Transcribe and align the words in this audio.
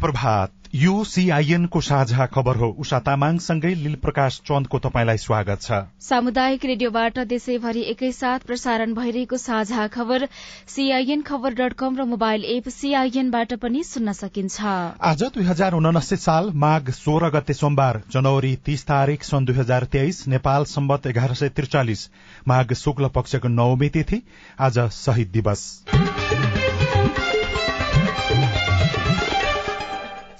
प्रभात 0.00 0.52
यो 0.74 0.92
सीआईएनको 1.04 1.80
साझा 1.80 2.24
खबर 2.26 2.56
हो। 2.56 2.66
उषा 2.78 2.98
तामाङसँगै 3.00 3.72
लील 3.74 3.94
प्रकाश 3.96 4.40
चन्दको 4.46 4.78
तपाईँलाई 4.78 5.16
स्वागत 5.18 5.62
छ। 5.62 5.78
सामुदायिक 6.00 6.64
रेडियोबाट 6.64 7.18
देशैभरि 7.28 7.82
एकैसाथ 7.90 8.46
प्रसारण 8.46 8.92
भइरहेको 8.94 9.36
साझा 9.36 9.86
खबर 9.88 10.26
सीआईएन 10.68 11.22
खबर 11.22 11.54
डट 11.54 11.72
कम 11.74 11.96
र 11.96 12.04
मोबाइल 12.04 12.44
एप 12.46 12.68
सीआईएनबाट 12.70 13.54
पनि 13.58 13.82
सुन्न 13.84 14.12
सकिन्छ। 14.12 14.60
आज 15.02 15.22
दुई 15.34 15.44
हजार 15.44 15.74
उनासी 15.74 16.16
साल 16.18 16.50
माघ 16.56 16.90
सोह्र 16.92 17.30
गते 17.30 17.54
सोमबार 17.54 18.02
जनवरी 18.12 18.54
तीस 18.64 18.84
तारीक 18.86 19.24
सन् 19.24 19.46
दुई 19.46 19.56
हजार 19.56 19.84
तेइस 19.90 20.26
नेपाल 20.28 20.64
सम्बत 20.68 21.06
एघार 21.06 21.34
सय 21.34 21.48
त्रिचालिस 21.50 22.08
माघ 22.48 22.66
शुक्ल 22.74 23.08
पक्षको 23.16 23.48
नवमी 23.50 23.88
तिथि 23.88 24.22
आज 24.60 24.78
शहीद 24.94 25.32
दिवस। 25.32 25.66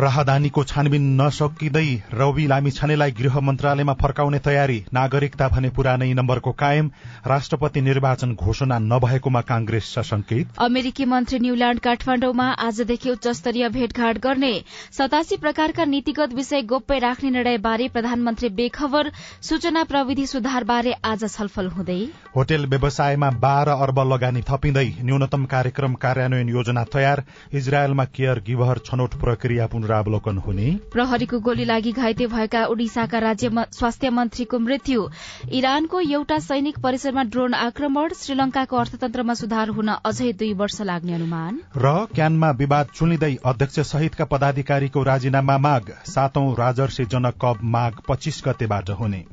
राहदानीको 0.00 0.62
छानबिन 0.64 1.04
नसकिँदै 1.20 1.88
रवि 2.12 2.46
लामिछानेलाई 2.48 3.10
गृह 3.18 3.38
मन्त्रालयमा 3.40 3.92
फर्काउने 4.00 4.38
तयारी 4.46 4.78
नागरिकता 4.94 5.48
भने 5.48 5.68
पुरानै 5.76 6.08
नम्बरको 6.14 6.52
कायम 6.62 6.90
राष्ट्रपति 7.26 7.80
निर्वाचन 7.88 8.32
घोषणा 8.36 8.78
नभएकोमा 8.84 9.40
कांग्रेस 9.50 9.90
सशंकित 9.94 10.58
अमेरिकी 10.66 11.04
मन्त्री 11.12 11.38
न्यूल्याण्ड 11.44 11.80
काठमाडौँमा 11.80 12.46
आजदेखि 12.66 13.10
उच्च 13.10 13.28
स्तरीय 13.40 13.68
भेटघाट 13.76 14.18
गर्ने 14.24 14.52
सतासी 14.98 15.36
प्रकारका 15.44 15.84
नीतिगत 15.92 16.34
विषय 16.34 16.62
गोप्य 16.72 16.98
राख्ने 17.06 17.30
निर्णयबारे 17.30 17.88
प्रधानमन्त्री 17.94 18.48
बेखबर 18.62 19.10
सूचना 19.50 19.82
प्रविधि 19.94 20.26
सुधारबारे 20.26 20.92
आज 21.12 21.24
छलफल 21.36 21.68
हुँदै। 21.76 22.00
होटेल 22.36 22.66
व्यवसायमा 22.74 23.30
बाह्र 23.46 23.78
अर्ब 23.86 23.98
लगानी 24.12 24.42
थपिँदै 24.50 24.86
न्यूनतम 25.04 25.44
कार्यक्रम 25.54 25.94
कार्यान्वयन 26.06 26.48
योजना 26.48 26.84
तयार 26.94 27.24
इजरायलमा 27.62 28.04
केयर 28.18 28.44
गिभर 28.46 28.78
छनौट 28.86 29.14
प्रक्रिया 29.24 29.66
पुनरावलोकन 29.84 30.38
हुने। 30.38 30.68
प्रहरीको 30.92 31.38
गोली 31.40 31.64
लागि 31.64 31.92
घाइते 31.92 32.26
भएका 32.26 32.64
ओडिसाका 32.66 33.18
राज्य 33.18 33.50
स्वास्थ्य 33.70 34.10
मन्त्रीको 34.10 34.58
मृत्यु। 34.58 35.08
इरानको 35.52 36.00
एउटा 36.00 36.38
सैनिक 36.40 36.78
परिसरमा 36.78 37.22
ड्रोन 37.24 37.54
आक्रमण 37.54 38.08
श्रीलंकाको 38.16 38.76
अर्थतन्त्रमा 38.76 39.34
सुधार 39.34 39.68
हुन 39.70 39.88
अझै 39.88 40.32
दुई 40.32 40.52
वर्ष 40.54 40.80
लाग्ने 40.82 41.14
अनुमान। 41.14 41.60
र 41.76 41.94
क्यानमा 42.14 42.50
विवाद 42.56 42.86
चुलिँदै 42.94 43.34
अध्यक्ष 43.44 43.80
सहितका 43.92 44.24
पदाधिकारीको 44.24 45.02
राजीनामा 45.02 45.58
माग। 45.58 45.92
सातौं 46.06 46.48
राजर्षि 46.54 47.04
जनक 47.04 47.36
कप 47.44 47.64
माघ 47.76 47.92
पच्चीस 48.08 48.42
गतेबाट 48.46 48.90
हुने। 48.90 49.24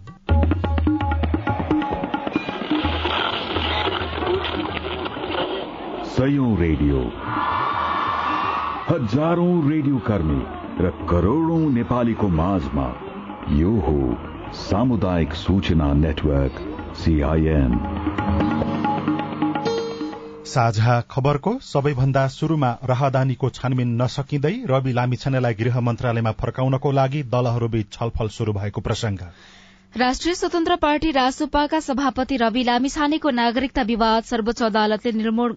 रेडियो। 6.61 6.99
हजारौं 8.83 9.51
रेडियो 9.69 9.97
कर्मी 10.05 10.37
र 10.83 10.89
करोड़ौं 11.09 11.59
नेपालीको 11.73 12.27
माझमा 12.37 12.85
यो 13.55 13.73
हो 13.87 13.95
सामुदायिक 14.59 15.33
सूचना 15.41 15.89
नेटवर्क 15.99 16.57
सीआईएन 17.01 17.77
साझा 20.53 20.99
खबरको 21.11 21.53
सबैभन्दा 21.63 22.27
शुरूमा 22.37 22.71
राहदानीको 22.93 23.49
छानबिन 23.57 23.95
नसकिँदै 24.01 24.53
रवि 24.71 24.93
लामिछानेलाई 24.93 25.61
गृह 25.61 25.79
मन्त्रालयमा 25.87 26.37
फर्काउनको 26.41 26.91
लागि 26.99 27.23
दलहरूबीच 27.31 27.91
छलफल 27.93 28.35
शुरू 28.37 28.59
भएको 28.59 28.87
प्रसंग 28.87 29.27
राष्ट्रिय 29.97 30.35
स्वतन्त्र 30.35 30.75
पार्टी 30.81 31.11
रासोपाका 31.13 31.79
सभापति 31.85 32.37
रवि 32.39 32.63
लामिछानेको 32.65 33.39
नागरिकता 33.39 33.81
विवाद 33.87 34.23
सर्वोच्च 34.27 34.63
अदालतले 34.65 35.11
निर्मूल 35.17 35.55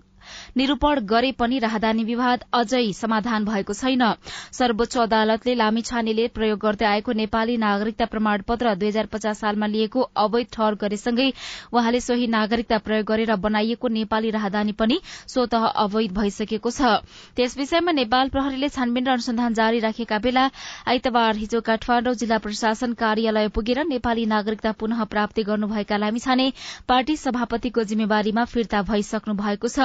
निरूपण 0.56 1.00
गरे 1.06 1.32
पनि 1.34 1.58
राहदानी 1.58 2.04
विवाद 2.04 2.44
अझै 2.54 2.82
समाधान 2.94 3.44
भएको 3.44 3.72
छैन। 3.74 4.02
सर्वोच्च 4.52 4.96
अदालतले 4.98 5.54
लामिछानेले 5.54 6.26
प्रयोग 6.34 6.58
गर्दै 6.60 6.86
आएको 6.86 7.12
नेपाली 7.14 7.56
नागरिकता 7.58 8.04
प्रमाणपत्र 8.06 8.74
दुई 8.74 8.88
हजार 8.88 9.06
पचास 9.12 9.40
सालमा 9.40 9.66
लिएको 9.66 10.00
अवैध 10.16 10.46
ठहर 10.52 10.74
गरेसँगै 10.80 11.28
वहाँले 11.72 12.00
सोही 12.00 12.26
नागरिकता 12.28 12.78
प्रयोग 12.84 13.06
गरेर 13.06 13.34
बनाइएको 13.44 13.88
नेपाली 13.90 14.30
राहदानी 14.30 14.72
पनि 14.74 15.00
स्वत 15.26 15.54
अवैध 15.54 16.12
भइसकेको 16.14 16.70
छ। 16.70 17.02
त्यस 17.36 17.56
विषयमा 17.56 17.92
नेपाल 17.94 18.28
प्रहरीले 18.30 18.68
छानबिन 18.68 19.06
र 19.06 19.10
अनुसन्धान 19.12 19.54
जारी 19.54 19.78
राखेका 19.80 20.18
बेला 20.20 20.44
आइतबार 20.88 21.36
हिजो 21.36 21.60
काठमाडौँ 21.62 22.14
जिल्ला 22.14 22.38
प्रशासन 22.38 22.92
कार्यालय 22.94 23.48
पुगेर 23.50 23.84
नेपाली 23.86 24.26
नागरिकता 24.26 24.72
पुनः 24.74 25.04
प्राप्ति 25.06 25.42
गर्नुभएका 25.44 25.96
लामिछाने 25.96 26.52
पार्टी 26.88 27.16
सभापतिको 27.16 27.84
जिम्मेवारीमा 27.84 28.44
फिर्ता 28.46 28.82
भइसक्नु 28.84 29.34
भएको 29.34 29.68
छ। 29.68 29.78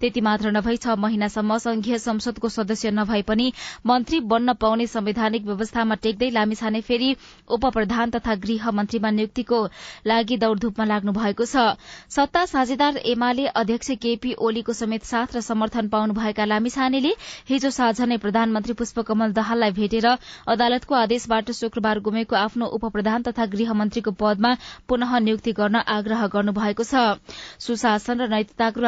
त्यति 0.00 0.20
मात्र 0.20 0.50
नभई 0.52 0.76
छ 0.76 0.96
महिनासम्म 0.98 1.58
संघीय 1.58 1.98
संसदको 1.98 2.48
सदस्य 2.48 2.90
नभए 2.92 3.22
पनि 3.22 3.52
मन्त्री 3.86 4.20
बन्न 4.26 4.52
पाउने 4.60 4.86
संवैधानिक 4.88 5.44
व्यवस्थामा 5.46 5.94
टेक्दै 6.02 6.30
लामिछाने 6.30 6.80
फेरि 6.82 7.14
उप 7.48 7.66
प्रधान 7.74 8.10
तथा 8.10 8.34
गृह 8.44 8.70
मन्त्रीमा 8.72 9.10
नियुक्तिको 9.10 9.60
लागि 10.06 10.36
दौड़धूपमा 10.38 10.84
लाग्नु 10.86 11.12
भएको 11.12 11.44
छ। 11.46 11.64
सत्ता 12.10 12.44
साझेदार 12.46 12.96
एमाले 13.06 13.46
अध्यक्ष 13.56 13.90
केपी 14.02 14.32
ओलीको 14.40 14.72
समेत 14.74 15.04
साथ 15.04 15.36
र 15.36 15.40
समर्थन 15.42 15.88
पाउनुभएका 15.88 16.44
लामिछानेले 16.46 17.12
हिजो 17.48 17.70
साँझ 17.70 18.00
नै 18.02 18.16
प्रधानमन्त्री 18.18 18.74
पुष्पकमल 18.74 19.32
दहाललाई 19.32 19.70
भेटेर 19.72 20.06
अदालतको 20.48 20.94
आदेशबाट 20.96 21.50
शुक्रबार 21.52 22.00
गुमेको 22.00 22.36
आफ्नो 22.36 22.66
उप 22.76 22.84
प्रधान 22.92 23.22
तथा 23.22 23.46
गृह 23.48 23.72
मन्त्रीको 23.74 24.10
पदमा 24.20 24.54
पुनः 24.88 25.18
नियुक्ति 25.20 25.52
गर्न 25.52 25.76
आग्रह 25.88 26.26
गर्नुभएको 26.34 26.84
छ। 26.84 27.18
सुशासन 27.58 28.20
र 28.20 28.28
नैतिकताको 28.28 28.80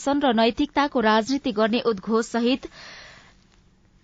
शासन 0.00 0.20
र 0.20 0.32
नैतिकताको 0.34 1.00
राजनीति 1.04 1.52
गर्ने 1.52 1.80
उद्घोष 1.86 2.26
सहित 2.28 2.66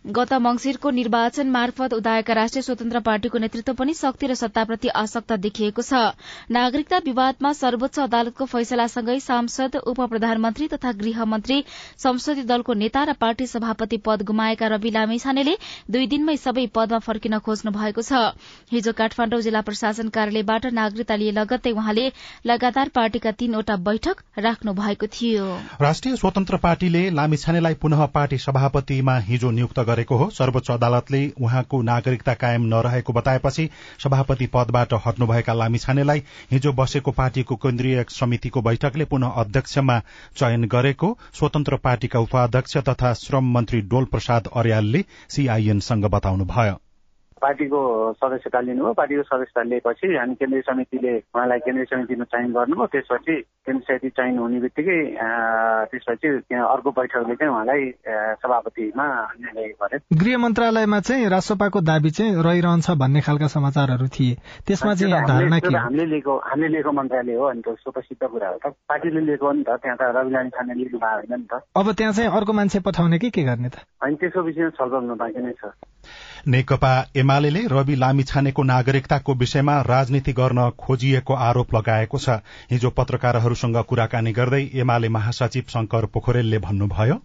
गत 0.06 0.32
मंगिरको 0.34 0.90
निर्वाचन 0.90 1.48
मार्फत 1.50 1.94
उदाएका 1.94 2.32
राष्ट्रिय 2.34 2.62
स्वतन्त्र 2.62 3.00
पार्टीको 3.00 3.38
नेतृत्व 3.38 3.72
पनि 3.74 3.94
शक्ति 3.94 4.26
र 4.26 4.34
सत्ताप्रति 4.34 4.88
आसक्त 4.96 5.32
देखिएको 5.36 5.82
छ। 5.82 6.14
नागरिकता 6.48 6.98
विवादमा 7.04 7.52
सर्वोच्च 7.52 7.98
अदालतको 7.98 8.44
फैसलासँगै 8.46 9.18
सांसद 9.20 9.76
उप 9.84 10.00
प्रधानमन्त्री 10.02 10.68
तथा 10.68 10.92
गृहमन्त्री 10.94 11.64
संसदीय 11.98 12.44
दलको 12.44 12.74
नेता 12.76 13.02
र 13.02 13.12
पार्टी 13.18 13.46
सभापति 13.48 13.96
पद 14.06 14.22
गुमाएका 14.22 14.66
रवि 14.68 14.90
लामिछानेले 14.90 15.56
दुई 15.90 16.06
दिनमै 16.06 16.36
सबै 16.36 16.66
पदमा 16.70 16.98
फर्किन 17.02 17.38
खोज्नु 17.40 17.72
भएको 17.72 18.02
छ। 18.02 18.38
हिजो 18.70 18.92
काठमाडौँ 18.94 19.40
जिल्ला 19.42 19.60
प्रशासन 19.62 20.14
कार्यालयबाट 20.14 20.70
नागरिकता 20.72 21.16
लिए 21.16 21.32
लगत्तै 21.32 21.72
उहाँले 21.72 22.06
लगातार 22.46 22.94
पार्टीका 22.94 23.34
तीनवटा 23.34 23.76
बैठक 23.82 24.22
राख्नु 24.38 24.78
भएको 24.78 25.10
थियो। 25.10 25.50
राष्ट्रिय 25.82 26.16
स्वतन्त्र 26.16 26.62
पार्टीले 26.62 27.04
लामिछानेलाई 27.10 27.74
पुनः 27.82 28.06
पार्टी 28.14 28.38
सभापतिमा 28.46 29.18
हिजो 29.26 29.50
नियुक्त 29.50 29.94
गरेको 29.96 30.16
हो। 30.16 30.30
सर्वोच्च 30.32 30.70
अदालतले 30.70 31.20
उहाँको 31.40 31.82
नागरिकता 31.82 32.34
कायम 32.36 32.62
नरहेको 32.68 33.12
बताएपछि 33.12 33.68
सभापति 34.04 34.46
पदबाट 34.54 34.94
हट्नुभएका 35.06 35.52
लामिछानेलाई 35.54 36.22
हिजो 36.52 36.72
बसेको 36.74 37.12
पार्टीको 37.14 37.56
केन्द्रीय 37.56 38.04
समितिको 38.10 38.62
बैठकले 38.62 39.04
पुनः 39.06 39.40
अध्यक्षमा 39.42 40.00
चयन 40.36 40.64
गरेको 40.68 41.16
स्वतन्त्र 41.34 41.76
पार्टीका 41.84 42.20
उपाध्यक्ष 42.20 42.76
तथा 42.88 43.12
श्रम 43.16 43.52
मन्त्री 43.52 43.80
डोल 43.88 44.04
प्रसाद 44.06 44.50
अर्यालले 44.54 45.04
सीआईएनसँग 45.28 46.04
बताउनुभयो। 46.10 46.80
पार्टीको 47.42 47.80
सदस्यता 48.16 48.60
लिनुभयो। 48.60 48.92
पार्टीको 48.96 49.22
सदस्यता 49.22 49.62
लिएपछि 49.62 50.06
हामी 50.16 50.34
केन्द्रीय 50.40 50.62
समितिले 50.68 51.12
उहाँलाई 51.36 51.58
केन्द्रीय 51.66 51.86
समितिमा 51.92 52.24
चयन 52.32 52.52
गर्नुभयो। 52.52 52.86
त्यसपछि 52.92 53.34
केन्द्रीय 53.66 53.86
समिति 53.86 54.08
चयन 54.16 54.38
हुने 54.38 54.60
बित्तिकै 54.60 54.98
त्यसपछि 55.92 56.28
अर्को 56.56 56.90
बैठकले 56.96 57.34
चाहिँ 57.36 57.52
उहाँलाई 57.52 57.82
सभापतिमा 58.40 59.06
निर्णय 59.40 59.68
गरे 59.82 59.98
गृह 60.16 60.38
मन्त्रालयमा 60.44 61.00
चाहिँ 61.00 61.28
राजसपाको 61.28 61.80
दावी 61.80 62.10
चाहिँ 62.16 62.42
रहिरहन्छ 62.46 62.90
भन्ने 63.04 63.20
खालका 63.28 63.48
समाचारहरू 63.56 64.08
थिए। 64.16 64.34
त्यसमा 64.66 64.94
चाहिँ 64.94 65.12
धारणा 65.28 65.58
के 65.60 65.76
हामीले 65.76 66.06
लिएको 66.12 66.36
हामीले 66.40 66.68
लिएको 66.72 66.92
मन्त्रालय 66.92 67.34
हो 67.36 67.44
अनि 67.52 67.62
त 67.68 67.76
सो 67.84 67.90
त 67.90 68.00
सिद्ध 68.08 68.22
कुरा 68.24 68.48
हो 68.48 68.58
त। 68.64 68.72
पार्टीले 68.88 69.20
लिएको 69.28 69.52
नि 69.52 69.62
त। 69.68 69.76
त्यहाँ 69.82 69.96
त 70.00 70.02
रविलानी 70.16 70.50
खाने 70.56 70.74
लिनु 70.74 70.98
भएको 70.98 71.14
होइन 71.16 71.40
नि 71.40 71.46
त। 71.52 71.60
अब 71.76 71.92
त्यहाँ 71.92 72.12
चाहिँ 72.12 72.30
अर्को 72.32 72.52
मान्छे 72.52 72.80
पठाउने 72.80 73.18
कि 73.18 73.30
के 73.30 73.42
गर्ने 73.44 73.68
त? 73.68 73.84
अनि 74.02 74.14
त्यसको 74.16 74.40
विषयमा 74.42 74.70
छलफल 74.80 75.04
हुनु 75.04 75.14
बाँकी 75.20 75.40
नै 75.44 75.52
छ। 75.60 75.72
नेकपा 76.46 76.92
एमाले 77.16 77.66
रवि 77.68 77.94
लामिछानेको 77.96 78.62
नागरिकताको 78.64 79.34
विषयमा 79.34 79.80
राजनीति 79.82 80.32
गर्न 80.32 80.70
खोजिएको 80.78 81.34
आरोप 81.34 81.74
लगाएको 81.74 82.18
छ। 82.18 82.40
हिजो 82.70 82.90
पत्रकारहरूसँग 82.90 83.76
कुराकानी 83.84 84.32
गर्दै 84.32 84.62
एमाले 84.74 85.08
महासचिव 85.10 85.64
शंकर 85.68 86.06
पोखरेलले 86.14 86.58
भन्नुभयो 86.58 87.20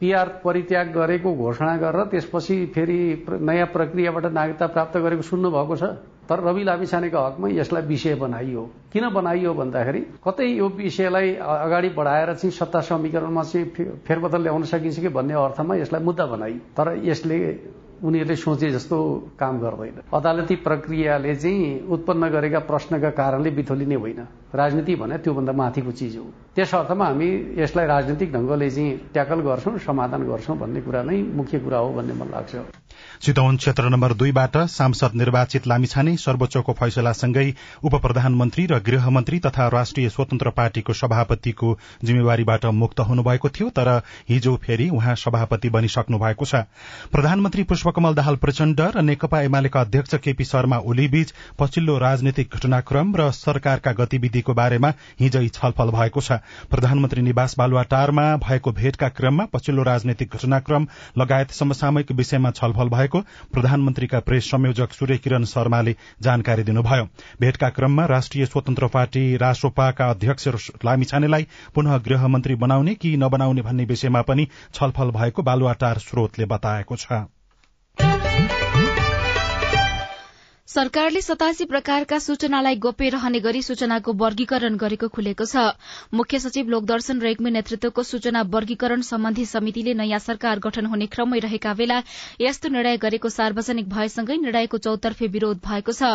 पिआर 0.00 0.28
परित्याग 0.44 0.88
गरेको 0.92 1.32
घोषणा 1.34 1.76
गरेर 1.76 2.04
त्यसपछि 2.12 2.54
फेरि 2.74 2.98
नयाँ 3.40 3.66
प्रक्रियाबाट 3.72 4.24
नागरिकता 4.28 4.66
प्राप्त 4.66 4.96
गरेको 4.98 5.22
सुन्नु 5.22 5.50
भएको 5.50 5.76
छ। 5.76 5.82
तर 6.28 6.40
रवि 6.42 6.64
लामिछानेको 6.64 7.18
हकमा 7.18 7.48
यसलाई 7.48 7.82
विषय 7.82 8.14
बनाइयो। 8.20 8.62
किन 8.92 9.08
बनाइयो 9.08 9.54
भन्दाखेरि 9.54 10.00
कतै 10.26 10.46
यो 10.46 10.68
विषयलाई 10.76 11.34
अगाडि 11.38 11.88
बढाएर 11.96 12.34
चाहिँ 12.34 12.50
सत्ता 12.52 12.80
समीकरणमा 12.82 13.42
चाहिँ 13.42 13.66
फेरबदल 14.04 14.42
ल्याउन 14.42 14.62
सकिन्छ 14.68 14.98
कि 15.00 15.08
भन्ने 15.08 15.34
अर्थमा 15.34 15.76
यसलाई 15.76 16.02
मुद्दा 16.02 16.26
बनाइयो। 16.26 16.58
तर 16.76 16.86
यसले 17.04 17.38
उनीहरूले 18.04 18.36
सोचे 18.36 18.70
जस्तो 18.70 18.96
काम 19.40 19.58
गर्दैन। 19.60 20.00
अदालती 20.12 20.54
प्रक्रियाले 20.56 21.34
चाहिँ 21.34 21.86
उत्पन्न 21.88 22.28
गरेका 22.28 22.58
प्रश्नका 22.58 23.10
कारणले 23.10 23.50
बिथोलिने 23.50 23.94
होइन। 23.94 24.20
राजनीति 24.54 24.94
भने 24.94 25.18
त्योभन्दा 25.18 25.52
माथिको 25.52 25.90
चिज 25.90 26.16
हो। 26.16 26.24
त्यस 26.54 26.74
अर्थमा 26.74 27.04
हामी 27.06 27.28
यसलाई 27.58 27.86
राजनीतिक 27.86 28.32
ढंगले 28.32 28.70
चाहिँ 28.70 28.90
ट्याकल 29.12 29.40
गर्छौं 29.40 29.78
समाधान 29.78 30.22
गर्छौं 30.28 30.56
भन्ने 30.58 30.80
कुरा 30.80 31.02
नै 31.02 31.16
मुख्य 31.22 31.58
कुरा 31.58 31.78
हो 31.78 31.88
भन्ने 31.92 32.12
मलाई 32.12 32.32
लाग्छ। 32.32 32.54
चितवन 33.22 33.56
क्षेत्र 33.56 33.88
नम्बर 33.88 34.12
दुईबाट 34.14 34.56
सांसद 34.70 35.14
निर्वाचित 35.14 35.66
लामिछाने 35.66 36.16
सर्वोच्चको 36.16 36.72
फैसलासँगै 36.72 37.46
उप 37.82 37.94
प्रधानमन्त्री 38.02 38.66
र 38.66 38.78
गृहमन्त्री 38.86 39.38
तथा 39.46 39.68
राष्ट्रिय 39.68 40.08
स्वतन्त्र 40.08 40.50
पार्टीको 40.56 40.92
सभापतिको 40.94 41.76
जिम्मेवारीबाट 42.04 42.64
मुक्त 42.74 43.00
हुनुभएको 43.08 43.48
थियो 43.50 43.68
तर 43.70 43.90
हिजो 44.28 44.54
फेरि 44.56 44.88
उहाँ 44.90 45.14
सभापति 45.16 45.68
बनिसक्नु 45.70 46.18
भएको 46.18 46.44
छ। 46.44 46.62
प्रधानमन्त्री 47.12 47.62
पुष्पकमल 47.64 48.14
दाहाल 48.14 48.36
प्रचण्ड 48.36 48.80
र 48.96 49.02
नेकपा 49.02 49.40
एमालेका 49.42 49.80
अध्यक्ष 49.80 50.14
केपी 50.24 50.44
शर्मा 50.44 50.78
ओलीबीच 50.86 51.32
पछिल्लो 51.58 51.98
राजनीतिक 51.98 52.54
घटनाक्रम 52.54 53.14
र 53.16 53.30
सरकारका 53.32 53.92
गतिविधिको 53.92 54.54
बारेमा 54.54 54.92
हिजै 55.20 55.46
छलफल 55.50 55.90
भएको 55.90 56.20
छ। 56.20 56.38
प्रधानमन्त्री 56.70 57.22
निवास 57.22 57.54
बालुवाटारमा 57.58 58.26
भएको 58.38 58.72
भेटका 58.72 59.08
क्रममा 59.10 59.44
पछिल्लो 59.52 59.82
राजनीतिक 59.82 60.34
घटनाक्रम 60.34 60.86
लगायत 61.18 61.50
समसामयिक 61.52 62.12
विषयमा 62.12 62.50
छलफल 62.52 62.85
भएको 62.88 63.06
भएको 63.06 63.52
प्रधानमन्त्रीका 63.52 64.20
प्रेस 64.20 64.44
संयोजक 64.44 64.92
सूर्य 64.92 65.16
किरण 65.18 65.44
शर्माले 65.44 65.96
जानकारी 66.22 66.62
दिनुभयो। 66.62 67.04
भेटका 67.40 67.68
क्रममा 67.68 68.06
राष्ट्रिय 68.06 68.46
स्वतन्त्र 68.46 68.86
पार्टी 68.86 69.36
रासोपाका 69.36 70.10
अध्यक्ष 70.10 70.48
लामिछानेलाई 70.84 71.46
पुनः 71.74 71.98
गृहमन्त्री 71.98 72.54
बनाउने 72.54 72.94
कि 72.94 73.16
नबनाउने 73.16 73.62
भन्ने 73.62 73.84
विषयमा 73.84 74.22
पनि 74.22 74.48
छलफल 74.74 75.10
भएको 75.10 75.42
बालुवाटार 75.42 75.98
स्रोतले 75.98 76.46
बताएको 76.46 76.96
छ। 76.96 78.25
सरकारले 80.68 81.20
सतासी 81.22 81.64
प्रकारका 81.64 82.18
सूचनालाई 82.18 82.76
गोप्य 82.76 83.08
रहने 83.08 83.40
गरी 83.40 83.60
सूचनाको 83.62 84.12
वर्गीकरण 84.12 84.76
गरेको 84.76 85.08
खुलेको 85.08 85.44
छ। 85.46 85.62
मुख्य 86.12 86.38
सचिव 86.38 86.68
लोकदर्शन 86.68 87.20
रेग्मी 87.22 87.50
नेतृत्वको 87.50 88.02
सूचना 88.02 88.42
वर्गीकरण 88.50 89.00
सम्बन्धी 89.08 89.44
समितिले 89.46 89.94
नयाँ 89.94 90.18
सरकार 90.18 90.58
गठन 90.58 90.86
हुने 90.86 91.06
क्रममै 91.06 91.38
रहेका 91.38 91.74
बेला 91.74 92.00
यस्तो 92.40 92.68
निर्णय 92.68 92.96
गरेको 92.98 93.28
सार्वजनिक 93.30 93.88
भएसँगै 93.88 94.36
निर्णयको 94.38 94.78
चौतर्फे 94.78 95.26
विरोध 95.28 95.60
भएको 95.62 95.92
छ। 95.92 96.10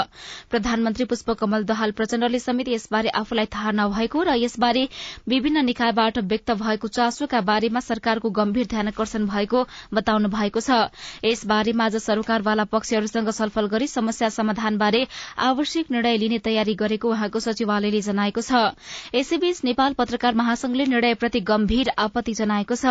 प्रधानमन्त्री 0.52 1.06
पुष्पकमल 1.08 1.64
दहाल 1.72 1.92
प्रचण्डले 1.96 2.40
समेत 2.42 2.68
यसबारे 2.68 3.16
आफूलाई 3.16 3.48
थाहा 3.56 3.72
नभएको 3.72 4.24
र 4.24 4.36
यसबारे 4.36 4.84
विभिन्न 5.28 5.66
निकायबाट 5.66 6.20
व्यक्त 6.28 6.52
भएको 6.60 6.92
चासोका 6.92 7.42
बारेमा 7.48 7.86
सरकारको 7.88 8.30
गम्भीर 8.34 8.68
ध्यानकर्षण 8.68 9.32
भएको 9.32 9.64
बताउनु 9.96 10.36
भएको 10.36 10.60
छ। 10.60 10.84
यसबारेमा 11.24 11.86
आज 11.86 12.04
सरकारवाला 12.04 12.70
पक्षहरूसँग 12.70 13.32
छलफल 13.32 13.74
गरी 13.78 13.88
समस्या 13.90 14.30
समाधानबारे 14.42 15.06
आवश्यक 15.48 15.92
निर्णय 15.92 16.18
लिने 16.18 16.40
तयारी 16.42 16.76
गरेको 16.76 17.10
उहाँको 17.10 17.40
सचिवालयले 17.40 18.02
जनाएको 18.02 18.42
छ। 18.42 18.74
यसैबीच 19.16 19.62
नेपाल 19.64 19.94
पत्रकार 19.94 20.36
महासंघले 20.36 20.86
निर्णयप्रति 20.86 21.40
गम्भीर 21.48 21.90
आपत्ति 22.00 22.34
जनाएको 22.34 22.76
छ। 22.76 22.86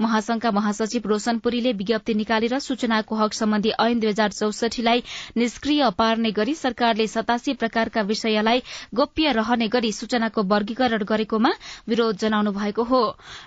महासंघका 0.00 0.50
महासचिव 0.52 1.08
रोशनपुरीले 1.08 1.72
विज्ञप्ति 1.74 2.14
निकालेर 2.14 2.58
सूचनाको 2.60 3.16
हक 3.16 3.32
सम्बन्धी 3.34 3.70
ऐन 3.80 4.00
दुई 4.00 4.10
हजार 4.10 4.30
चौसठीलाई 4.32 5.02
निष्क्रिय 5.36 5.90
पार्ने 5.98 6.30
गरी 6.32 6.54
सरकारले 6.54 7.06
सतासी 7.06 7.52
प्रकारका 7.54 8.02
विषयलाई 8.02 8.62
गोप्य 8.94 9.32
रहने 9.32 9.68
गरी 9.68 9.92
सूचनाको 9.92 10.42
वर्गीकरण 10.52 11.04
गरेकोमा 11.04 11.52
विरोध 11.88 12.16
जनाउनु 12.18 12.52
भएको 12.52 12.82
हो। 12.84 13.02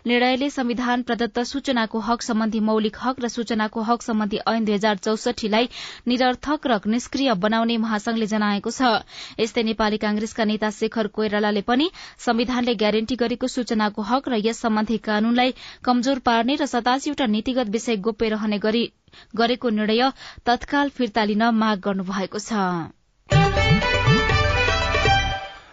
निर्णयले 0.08 0.50
संविधान 0.50 1.04
प्रदत्त 1.04 1.40
सूचनाको 1.46 2.00
हक 2.10 2.22
सम्बन्धी 2.22 2.60
मौलिक 2.62 2.98
हक 3.04 3.24
र 3.24 3.28
सूचनाको 3.30 3.82
हक 3.82 4.02
सम्बन्धी 4.02 4.40
ऐन 4.48 4.66
दुई 4.66 4.76
हजार 4.76 4.98
चौसठीलाई 5.08 5.70
निरर्थक 6.08 6.68
र 6.68 6.80
निष्क्रिय 6.88 7.34
बनाउने 7.46 7.78
महासंघले 7.80 8.28
जनाएको 8.28 8.72
छ। 8.72 8.92
यस्तै 9.40 9.64
नेपाली 9.64 9.98
कांग्रेसका 9.98 10.44
नेता 10.46 10.70
शेखर 10.74 11.08
कोइरालाले 11.16 11.62
पनि 11.70 11.90
संविधानले 12.20 12.76
ग्यारेन्टी 12.76 13.16
गरेको 13.18 13.48
सूचनाको 13.50 14.02
हक 14.12 14.30
र 14.30 14.42
यस 14.42 14.62
सम्बन्धी 14.62 14.98
कानूनलाई 15.06 15.54
कमजोर 15.84 16.20
पार्ने 16.26 16.56
र 16.56 16.66
सतासीवटा 16.68 17.26
नीतिगत 17.32 17.70
विषय 17.72 17.96
गोप्य 18.06 18.30
रहने 18.30 18.60
गरेको 19.36 19.70
निर्णय 19.72 20.12
तत्काल 20.46 20.90
फिर्ता 20.92 21.24
लिन 21.26 21.50
माग 21.56 21.80
गर्नुभएको 21.82 22.40
छ। 22.42 24.05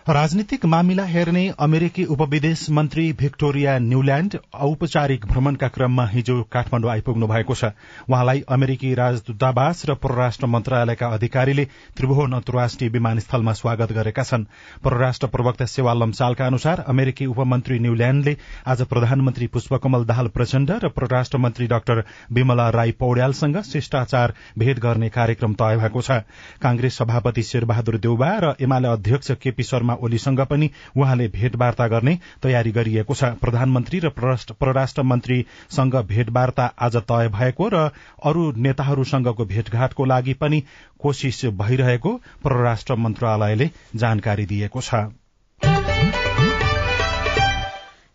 राजनीतिक 0.08 0.64
मामिला 0.66 1.02
हेर्ने 1.06 1.46
अमेरिकी 1.62 2.04
उपविदेश 2.04 2.66
मन्त्री 2.70 3.12
भिक्टोरिया 3.18 3.78
न्यूल्याण्ड 3.78 4.36
औपचारिक 4.60 5.26
भ्रमणका 5.26 5.66
क्रममा 5.68 6.06
हिजो 6.06 6.42
काठमाण्डु 6.52 6.88
आइपुग्नु 6.88 7.26
भएको 7.26 7.54
छ। 7.54 7.64
उहाँलाई 8.10 8.42
अमेरिकी 8.48 8.92
राजदूतावास 8.94 9.82
र 9.88 9.94
परराष्ट्र 10.02 10.46
मन्त्रालयका 10.46 11.06
अधिकारीले 11.08 11.64
त्रिभुवन 11.96 12.32
अन्तर्राष्ट्रिय 12.32 12.90
विमानस्थलमा 12.90 13.52
स्वागत 13.52 13.92
गरेका 13.92 14.22
छन्। 14.22 14.44
परराष्ट्र 14.84 15.26
प्रवक्ता 15.28 15.66
सेवा 15.66 15.92
लम्सालका 15.94 16.46
अनुसार 16.46 16.84
अमेरिकी 16.88 17.26
उपमन्त्री 17.26 17.78
न्यूल्याण्डले 17.78 18.36
आज 18.66 18.82
प्रधानमन्त्री 18.90 19.46
पुष्पकमल 19.54 20.04
दाहाल 20.04 20.28
प्रचण्ड 20.34 20.70
र 20.82 20.88
परराष्ट्र 20.98 21.38
मन्त्री 21.38 21.66
डाक्टर 21.68 22.02
विमला 22.32 22.68
राई 22.70 22.92
पौड्यालसँग 22.98 23.60
शिष्टाचार 23.70 24.34
भेट 24.58 24.80
गर्ने 24.80 25.08
कार्यक्रम 25.14 25.54
तय 25.54 25.76
भएको 25.78 26.02
छ। 26.02 26.20
कांग्रेस 26.62 26.98
सभापति 26.98 27.42
शेरबहादुर 27.44 27.98
देउबा 28.02 28.34
र 28.42 28.54
एमाले 28.60 28.88
अध्यक्ष 28.88 29.30
केपी 29.38 29.62
शर्मा 29.62 29.90
शर्मा 29.92 30.04
ओलीसँग 30.04 30.40
पनि 30.40 30.70
उहाँले 30.96 31.28
भेटवार्ता 31.28 31.86
गर्ने 31.88 32.18
तयारी 32.42 32.72
गरिएको 32.72 33.14
छ। 33.14 33.24
प्रधानमन्त्री 33.36 33.98
र 33.98 34.08
परराष्ट्र 34.10 35.02
मन्त्रीसँग 35.02 35.94
भेटवार्ता 36.08 36.64
आज 36.78 36.96
तय 37.04 37.28
भएको 37.28 37.68
र 37.68 37.90
अरू 38.24 38.52
नेताहरूसँगको 38.56 39.44
भेटघाटको 39.44 40.04
लागि 40.04 40.34
पनि 40.34 40.62
कोशिश 40.98 41.44
भइरहेको 41.58 42.20
परराष्ट्र 42.44 42.94
मन्त्रालयले 42.96 43.70
जानकारी 43.96 44.46
दिएको 44.46 44.80
छ। 44.80 45.21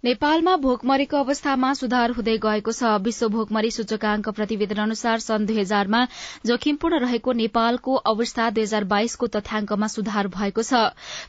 नेपालमा 0.08 0.52
भोकमरीको 0.64 1.18
अवस्थामा 1.18 1.70
सुधार 1.78 2.12
हुँदै 2.18 2.34
गएको 2.44 2.72
छ। 2.72 2.90
विश्व 3.06 3.28
भोकमरी 3.30 3.72
सूचकांक 3.72 4.28
प्रतिवेदन 4.36 4.78
अनुसार 4.82 5.20
सन् 5.20 5.48
दुई 5.48 5.56
हजारमा 5.58 6.00
जोखिमपूर्ण 6.48 7.00
रहेको 7.04 7.34
नेपालको 7.40 7.96
अवस्था 8.12 8.46
दुई 8.50 8.64
हजार 8.64 8.84
बाइसको 8.94 9.28
तथ्याङ्कमा 9.34 9.88
सुधार 9.96 10.30
भएको 10.36 10.64
छ। 10.64 10.80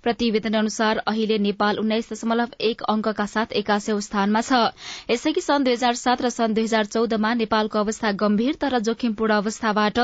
प्रतिवेदन 0.04 0.58
अनुसार 0.60 1.00
अहिले 1.04 1.38
नेपाल 1.46 1.78
उन्नाइस 1.78 2.12
दशमलव 2.12 2.54
एक 2.68 2.84
अंकका 2.94 3.26
साथ 3.26 3.56
एकासी 3.62 3.96
स्थानमा 4.00 4.42
छ। 4.42 4.60
यसैकी 5.10 5.40
सन् 5.40 5.66
दुई 5.66 5.74
हजार 5.74 5.98
सात 6.02 6.22
र 6.22 6.30
सन् 6.30 6.54
दुई 6.54 6.70
हजार 6.70 6.92
चौधमा 6.94 7.34
नेपालको 7.42 7.82
अवस्था 7.82 8.14
गम्भीर 8.22 8.60
तर 8.62 8.78
जोखिमपूर्ण 8.90 9.40
अवस्थाबाट 9.40 10.00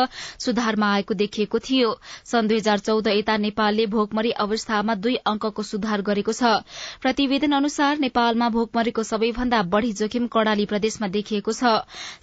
सुधारमा 0.46 0.90
आएको 0.96 1.18
देखिएको 1.22 1.62
थियो। 1.68 1.94
सन् 2.32 2.50
दुई 2.50 2.58
हजार 2.58 2.84
चौध 2.90 3.12
यता 3.12 3.38
नेपालले 3.46 3.86
भोकमरी 3.94 4.34
अवस्थामा 4.48 5.00
दुई 5.06 5.16
अंकको 5.28 5.68
सुधार 5.70 6.06
गरेको 6.10 6.32
छ। 6.34 6.58
प्रतिवेदन 7.00 7.58
अनुसार 7.62 8.04
नेपालमा 8.08 8.52
भोकमरीको 8.64 9.02
सबैभन्दा 9.02 9.62
बढ़ी 9.68 9.92
जोखिम 9.92 10.26
कर्णाली 10.26 10.64
प्रदेशमा 10.66 11.08
देखिएको 11.14 11.52
छ। 11.52 11.72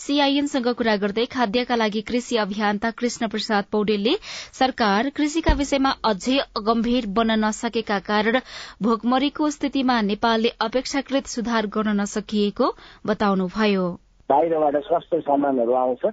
सीआईएनसँग 0.01 0.67
कुरा 0.73 0.95
गर्दै 0.97 1.25
खाद्यका 1.25 1.75
लागि 1.75 2.01
कृषि 2.01 2.37
अभियन्ता 2.37 2.89
कृष्ण 2.97 3.27
प्रसाद 3.27 3.65
पौडेलले 3.71 4.13
सरकार 4.53 5.09
कृषिका 5.11 5.53
विषयमा 5.53 5.91
अझै 6.03 6.37
गम्भीर 6.65 7.07
बन्न 7.13 7.37
नसकेका 7.45 7.99
कारण 8.09 8.39
भोकमरीको 8.81 9.49
स्थितिमा 9.51 9.99
नेपालले 10.01 10.53
अपेक्षाकृत 10.61 11.27
सुधार 11.27 11.67
गर्न 11.67 11.99
नसकिएको 12.01 12.73
बताउनुभयो। 13.05 13.85
बाहिरबाट 14.29 14.81
सस्तो 14.83 15.21
सामानहरू 15.21 15.73
आउँछ। 15.75 16.05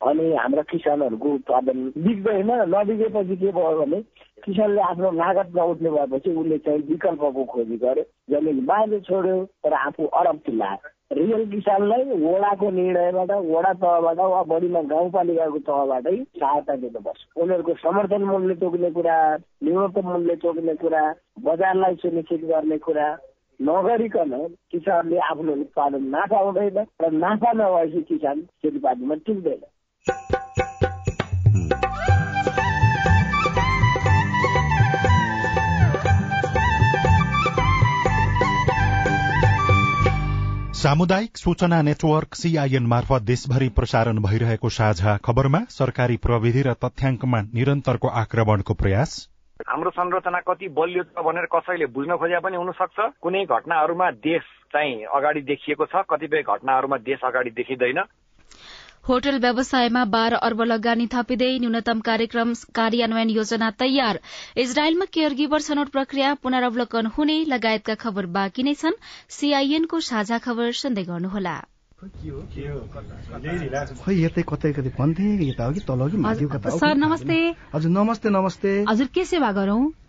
अनि 0.00 0.32
हाम्रा 0.34 0.62
किसानहरूको 0.70 1.28
उत्पादन 1.34 1.78
बिग्दैन 2.04 2.50
नबिगेपछि 2.74 3.36
के 3.36 3.50
भयो 3.52 3.72
भने 3.80 4.00
किसानले 4.44 4.80
आफ्नो 4.82 5.10
लागत 5.12 5.52
नउठ्ने 5.56 5.90
भएपछि 5.90 6.30
उसले 6.40 6.58
चाहिँ 6.58 6.82
विकल्पको 6.88 7.44
खोजी 7.52 7.76
गर्यो 7.84 8.04
जमिन 8.30 8.64
बाँझो 8.66 9.00
छोड्यो 9.08 9.44
तर 9.64 9.72
आफू 9.76 10.06
अरब 10.20 10.38
चिल्लायो 10.46 10.88
रियल 11.12 11.44
किसानलाई 11.50 12.04
वडाको 12.22 12.70
निर्णयबाट 12.70 13.30
वडा 13.44 13.72
तहबाट 13.82 14.18
वा 14.32 14.42
बढीमा 14.50 14.82
गाउँपालिकाको 14.92 15.58
तहबाटै 15.68 16.16
सहायता 16.38 16.76
दिनुपर्छ। 16.82 17.20
उनीहरूको 17.36 17.74
समर्थन 17.82 18.22
मूल्य 18.24 18.54
तोक्ने 18.60 18.90
कुरा 18.90 19.16
न्यूनतम 19.64 20.08
मूल्य 20.08 20.36
तोक्ने 20.44 20.74
कुरा 20.82 21.02
बजारलाई 21.44 21.94
सुनिश्चित 22.02 22.44
गर्ने 22.52 22.78
कुरा 22.86 23.08
नगरिकन 23.60 24.32
किसानले 24.70 25.18
आफ्नो 25.28 25.52
उत्पादन 25.52 26.04
नाफा 26.14 26.38
हुँदैन 26.38 26.78
र 27.02 27.10
नाफा 27.18 27.52
नभएपछि 27.52 28.02
किसान 28.08 28.40
खेतीपातीमा 28.62 29.14
टिक्दैन। 29.26 29.60
सामुदायिक 40.80 41.36
सूचना 41.36 41.80
नेटवर्क 41.82 42.34
सीआईएन 42.34 42.86
मार्फत 42.86 43.22
देशभरि 43.22 43.68
प्रसारण 43.68 44.18
भइरहेको 44.18 44.68
साझा 44.68 45.16
खबरमा 45.16 45.58
सरकारी 45.68 46.16
प्रविधि 46.16 46.62
र 46.62 46.72
तथ्याङ्कमा 46.84 47.40
निरन्तरको 47.52 48.08
आक्रमणको 48.20 48.74
प्रयास। 48.74 49.10
हाम्रो 49.68 49.90
संरचना 49.90 50.40
कति 50.40 50.68
बलियो 50.72 51.02
छ 51.02 51.20
भनेर 51.20 51.46
कसैले 51.52 51.86
बुझ्न 51.92 52.16
खोजे 52.16 52.40
पनि 52.40 52.56
हुन 52.56 52.72
सक्छ 52.72 53.12
कुनै 53.20 53.44
घटनाहरूमा 53.44 54.10
देश 54.24 54.48
चाहिँ 54.72 55.04
अगाडि 55.04 55.40
देखिएको 55.52 55.84
छ। 55.84 56.04
कतिपय 56.10 56.42
घटनाहरूमा 56.48 56.96
देश 57.04 57.28
अगाडि 57.28 57.50
देखिँदैन। 57.60 58.00
होटल 59.04 59.38
व्यवसायमा 59.40 60.04
बाह्र 60.14 60.38
अर्ब 60.46 60.60
लगानी 60.62 61.06
थपिँदै 61.12 61.46
न्यूनतम 61.58 62.00
कार्यक्रम 62.08 62.52
कार्यान्वयन 62.74 63.30
योजना 63.30 63.70
तयार। 63.78 64.20
इजरायलमा 64.64 65.06
केयर 65.12 65.32
गिभर 65.34 65.60
छनौट 65.62 65.88
प्रक्रिया 65.88 66.34
पुनरावलोकन 66.42 67.06
हुने 67.16 67.36
लगायतका 67.48 67.94
खबर 68.04 68.26
बाँकी 68.36 68.62
नै 68.62 68.74
छन्। 68.76 69.00
सीआईएनको 69.30 70.00
साझा 70.08 70.38
खबर 70.46 70.72
सुन्दै 70.84 71.04
गर्नुहोला। 71.10 71.56
सर 76.80 76.94
नमस्ते। 76.96 77.38
हजुर 77.74 77.90
नमस्ते 77.90 78.28
नमस्ते। 78.30 78.70
हजुर 78.88 79.06
के 79.14 79.24
सेवा 79.24 79.50
गरौं? 79.52 79.82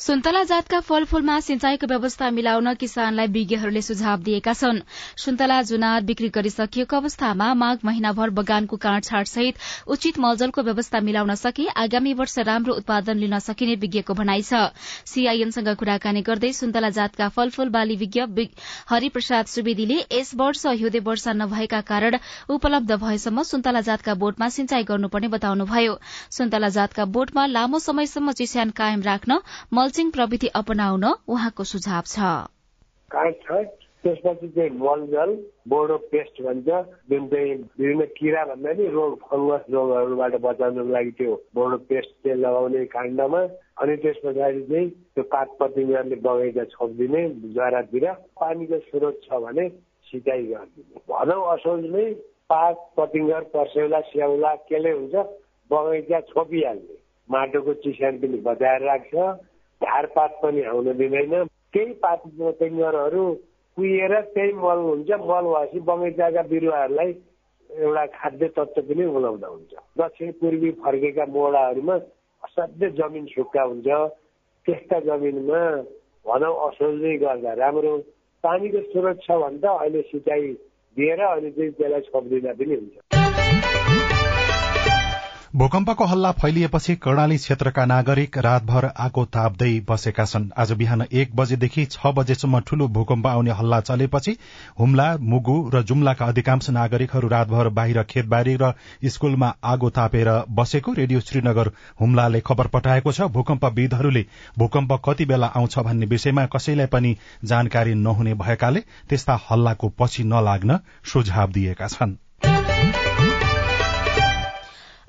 सुन्तला 0.00 0.42
जातका 0.48 0.78
फलफूलमा 0.80 1.38
सिंचाईको 1.44 1.86
व्यवस्था 1.86 2.28
मिलाउन 2.32 2.72
किसानलाई 2.74 3.26
विज्ञहरूले 3.32 3.80
सुझाव 3.82 4.20
दिएका 4.24 4.52
छन्। 4.52 4.78
सुन्तला 5.16 5.60
जुनार 5.62 6.02
बिक्री 6.02 6.28
गरिसकिएको 6.32 6.96
अवस्थामा 6.96 7.48
माघ 7.54 7.76
महिनाभर 7.84 8.30
बगानको 8.32 8.76
काँडछाड 8.80 9.26
सहित 9.28 9.58
उचित 9.86 10.18
मलजलको 10.18 10.62
व्यवस्था 10.62 11.00
मिलाउन 11.00 11.34
सके 11.36 11.66
आगामी 11.76 12.12
वर्ष 12.16 12.38
राम्रो 12.48 12.74
उत्पादन 12.74 13.18
लिन 13.18 13.38
सकिने 13.40 13.74
विज्ञको 13.76 14.14
भनाइ 14.14 14.42
छ। 14.42 14.72
सीआईएनसँग 15.04 15.68
कुराकानी 15.76 16.22
गर्दै 16.22 16.52
सुन्तला 16.52 16.88
जातका 16.96 17.28
फलफूल 17.36 17.68
बाली 17.68 17.96
विज्ञ 17.96 18.24
हरिप्रसाद 18.90 19.52
सुवेदीले 19.52 20.00
यस 20.12 20.32
वर्ष 20.36 20.66
हिउँदे 20.80 21.04
वर्षा 21.10 21.32
नभएका 21.34 21.80
कारण 21.92 22.18
उपलब्ध 22.48 22.96
भएसम्म 23.04 23.42
सुन्तला 23.52 23.80
जातका 23.90 24.14
बोटमा 24.16 24.48
सिंचाई 24.48 24.88
गर्नुपर्ने 24.88 25.28
बताउनुभयो। 25.36 26.00
सुन्तला 26.30 26.68
जातका 26.70 27.04
बोटमा 27.12 27.46
लामो 27.52 27.78
समयसम्म 27.80 28.32
चिस्यान 28.40 28.70
कायम 28.82 29.02
राख्न 29.02 29.40
मल्चिङ 29.90 30.10
प्रविधि 30.14 30.48
अपनाउन 30.54 31.04
उहाँको 31.26 31.64
सुझाव 31.66 32.02
छ। 32.06 32.22
त्यसपछि 34.02 34.48
चाहिँ 34.48 34.70
मलजल 34.78 35.30
बोडो 35.68 35.96
पेस्ट 36.12 36.36
भन्छ 36.42 36.68
जुन 37.10 37.26
चाहिँ 37.26 37.54
विभिन्न 37.74 38.04
किरा 38.14 38.44
भन्दा 38.50 38.72
नि 38.78 38.86
रोग 38.86 39.16
फङ्गस 39.22 39.64
रोगहरूबाट 39.74 40.34
बचाउनको 40.46 40.92
लागि 40.94 41.10
त्यो 41.18 41.34
बोडो 41.54 41.76
पेस्ट 41.90 42.10
चाहिँ 42.22 42.38
लगाउने 42.38 42.84
काण्डमा 42.94 43.40
अनि 43.82 43.96
त्यस 44.04 44.22
पछाडि 44.24 44.62
चाहिँ 44.70 44.88
त्यो 45.18 45.24
पात 45.34 45.48
पतिङहरूले 45.60 46.16
बगैँचा 46.22 46.64
छोपिदिने 46.70 47.22
जरातिर 47.58 48.06
पानीको 48.38 48.78
स्रोत 48.86 49.20
छ 49.26 49.42
भने 49.42 49.68
सिँचाइ 50.06 50.42
गरिदिने। 50.54 51.02
भनौँ 51.10 51.42
असोजमै 51.54 52.06
पात 52.46 52.76
पतिङ्गर 52.96 53.42
पर्सेउला 53.58 54.00
स्याउला 54.14 54.54
केले 54.70 54.92
हुन्छ 54.98 55.14
बगैँचा 55.70 56.20
छोपिहाल्ने। 56.30 56.96
माटोको 57.28 57.72
चिस्यान 57.84 58.14
पनि 58.22 58.38
बचाएर 58.48 58.82
राख्छ। 58.86 59.14
झारपात 59.82 60.30
पनि 60.42 60.62
आउन 60.62 60.92
दिँदैन। 60.98 61.44
केही 61.74 61.92
पात 62.02 62.22
टेङ्गरहरू 62.60 63.24
कुहिएर 63.76 64.20
त्यही 64.34 64.52
मल 64.52 64.78
हुन्छ। 64.88 65.10
मल 65.10 65.44
भएपछि 65.46 65.80
बगैँचाका 65.88 66.42
बिरुवाहरूलाई 66.52 67.10
एउटा 67.70 68.04
खाद्य 68.18 68.48
तत्त्व 68.56 68.82
पनि 68.82 69.04
उलाउँदा 69.16 69.48
हुन्छ। 69.48 69.72
दक्षिण 69.98 70.30
पूर्वी 70.40 70.70
फर्केका 70.84 71.24
मोडाहरूमा 71.26 71.96
असाध्य 72.44 72.90
जमिन 72.98 73.24
सुक्खा 73.34 73.62
हुन्छ। 73.62 73.88
त्यस्ता 74.66 74.98
जमिनमा 75.08 75.60
भनौँ 76.26 76.54
असोजै 76.68 77.16
गर्दा 77.16 77.52
राम्रो। 77.62 77.96
पानीको 78.44 78.80
स्रोत 78.90 79.18
छ 79.24 79.30
भने 79.42 79.58
त 79.62 79.64
अहिले 79.64 80.02
सिँचाइ 80.10 80.42
दिएर 80.96 81.20
अनि 81.20 81.50
चाहिँ 81.50 81.72
त्यसलाई 81.78 82.00
सक्दिँदा 82.10 82.52
पनि 82.58 82.74
हुन्छ। 82.74 83.09
भूकम्पको 85.54 86.04
हल्ला 86.04 86.30
फैलिएपछि 86.32 86.94
कर्णाली 86.96 87.36
क्षेत्रका 87.36 87.84
नागरिक 87.84 88.36
रातभर 88.38 88.84
आगो 88.96 89.24
ताप्दै 89.26 89.70
बसेका 89.88 90.24
छन्। 90.24 90.44
आज 90.56 90.72
बिहान 90.72 91.02
एक 91.12 91.34
बजेदेखि 91.36 91.84
छ 91.86 92.12
बजेसम्म 92.16 92.60
ठूलो 92.60 92.88
भूकम्प 92.88 93.26
आउने 93.26 93.50
हल्ला 93.52 93.80
चलेपछि 93.80 94.36
हुम्ला 94.78 95.08
मुगु 95.32 95.56
र 95.74 95.82
जुम्लाका 95.82 96.26
अधिकांश 96.26 96.70
नागरिकहरू 96.70 97.28
रातभर 97.28 97.68
बाहिर 97.80 98.02
खेतबारी 98.04 98.56
र 98.62 98.72
स्कूलमा 99.08 99.52
आगो 99.64 99.90
तापेर 99.90 100.32
बसेको 100.54 100.92
रेडियो 100.92 101.20
श्रीनगर 101.22 101.72
हुम्लाले 102.00 102.40
खबर 102.46 102.66
पठाएको 102.68 103.12
छ। 103.12 103.30
भूकम्पविदहरूले 103.32 104.24
भूकम्प 104.58 105.00
कति 105.04 105.24
बेला 105.26 105.52
आउँछ 105.56 105.78
भन्ने 105.80 106.06
विषयमा 106.06 106.46
कसैलाई 106.46 106.94
पनि 106.94 107.16
जानकारी 107.44 107.94
नहुने 108.06 108.34
भएकाले 108.38 108.86
त्यस्ता 109.08 109.40
हल्लाको 109.50 109.94
पछि 109.98 110.24
नलाग्न 110.30 110.80
सुझाव 111.04 111.52
दिएका 111.52 111.86
छनृ। 111.90 112.29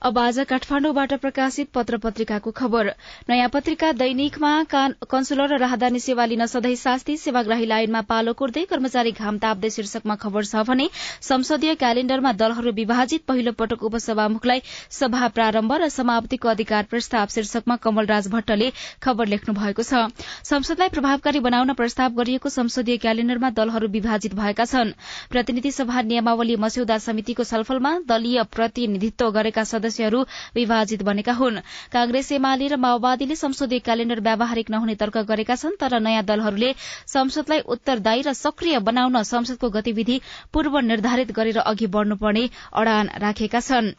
अब 0.02 0.18
आज 0.18 0.40
काठमाडौँबाट 0.50 1.14
प्रकाशित 1.22 1.70
पत्र 1.74 1.98
पत्रिकाको 2.04 2.52
खबर। 2.52 2.88
नयाँ 3.30 3.50
पत्रिका 3.54 3.92
दैनिकमा 3.94 4.52
कन्सुलर 4.74 5.54
र 5.54 5.58
राहदानी 5.62 6.00
सेवा 6.00 6.26
लिन 6.26 6.46
सधैँ 6.46 6.76
शास्ति 6.76 7.18
सेवाग्राही 7.18 7.66
लाइनमा 7.66 8.02
पालो 8.10 8.34
कुर्दै 8.34 8.64
कर्मचारी 8.66 9.12
घाम 9.14 9.38
ताप्दै 9.38 9.70
शीर्षकमा 9.70 10.16
खबर 10.18 10.46
छ 10.46 10.64
भने 10.66 10.88
संसदीय 11.22 11.76
क्यालेण्डरमा 11.76 12.32
दलहरू 12.34 12.72
विभाजित 12.74 13.26
पहिलो 13.28 13.52
पटक 13.54 13.84
उपसभामुखलाई 13.84 14.62
सभा 14.90 15.28
प्रारम्भ 15.38 15.74
र 15.76 15.90
समाप्तिको 15.92 16.50
अधिकार 16.50 16.90
प्रस्ताव 16.90 17.28
शीर्षकमा 17.36 17.76
कमलराज 17.86 18.28
भट्टले 18.34 18.72
खबर 19.04 19.28
लेख्नु 19.28 19.54
भएको 19.54 19.84
छ। 19.84 20.10
संसदलाई 20.50 20.90
प्रभावकारी 20.90 21.40
बनाउन 21.42 21.74
प्रस्ताव 21.76 22.18
गरिएको 22.18 22.50
संसदीय 22.50 22.98
क्यालेण्डरमा 23.06 23.54
दलहरू 23.54 23.94
विभाजित 24.00 24.34
भएका 24.34 24.66
छन्। 24.66 24.98
प्रतिनिधि 25.30 25.72
सभा 25.72 26.02
नियमावली 26.10 26.56
मस्यौदा 26.58 26.98
समितिको 27.08 27.50
छलफलमा 27.54 27.96
दलीय 28.10 28.44
प्रतिनिधित्व 28.52 29.32
गरेका 29.32 29.64
सदस्य 29.66 29.90
सदस्यहरू 29.92 30.24
विभाजित 30.56 31.02
बनेका 31.04 31.34
हुन्। 31.34 31.58
कांग्रेस 31.92 32.32
एमाले 32.32 32.68
र 32.68 32.76
माओवादीले 32.78 33.36
संसदीय 33.36 33.80
क्यालेण्डर 33.82 34.20
व्यावहारिक 34.22 34.70
नहुने 34.72 34.96
तर्क 34.96 35.18
गरेका 35.28 35.56
छन् 35.56 35.76
तर 35.76 36.00
नयाँ 36.00 36.24
दलहरूले 36.24 36.74
संसदलाई 37.08 37.60
उत्तरदायी 37.68 38.22
र 38.22 38.34
सक्रिय 38.34 38.80
बनाउन 38.82 39.22
संसदको 39.24 39.70
गतिविधि 39.70 40.20
पूर्व 40.54 40.80
निर्धारित 40.82 41.32
गरेर 41.32 41.58
अघि 41.62 41.88
बढ़नुपर्ने 41.88 42.50
अड़ान 42.74 43.10
राखेका 43.20 43.60
छन्। 43.62 43.92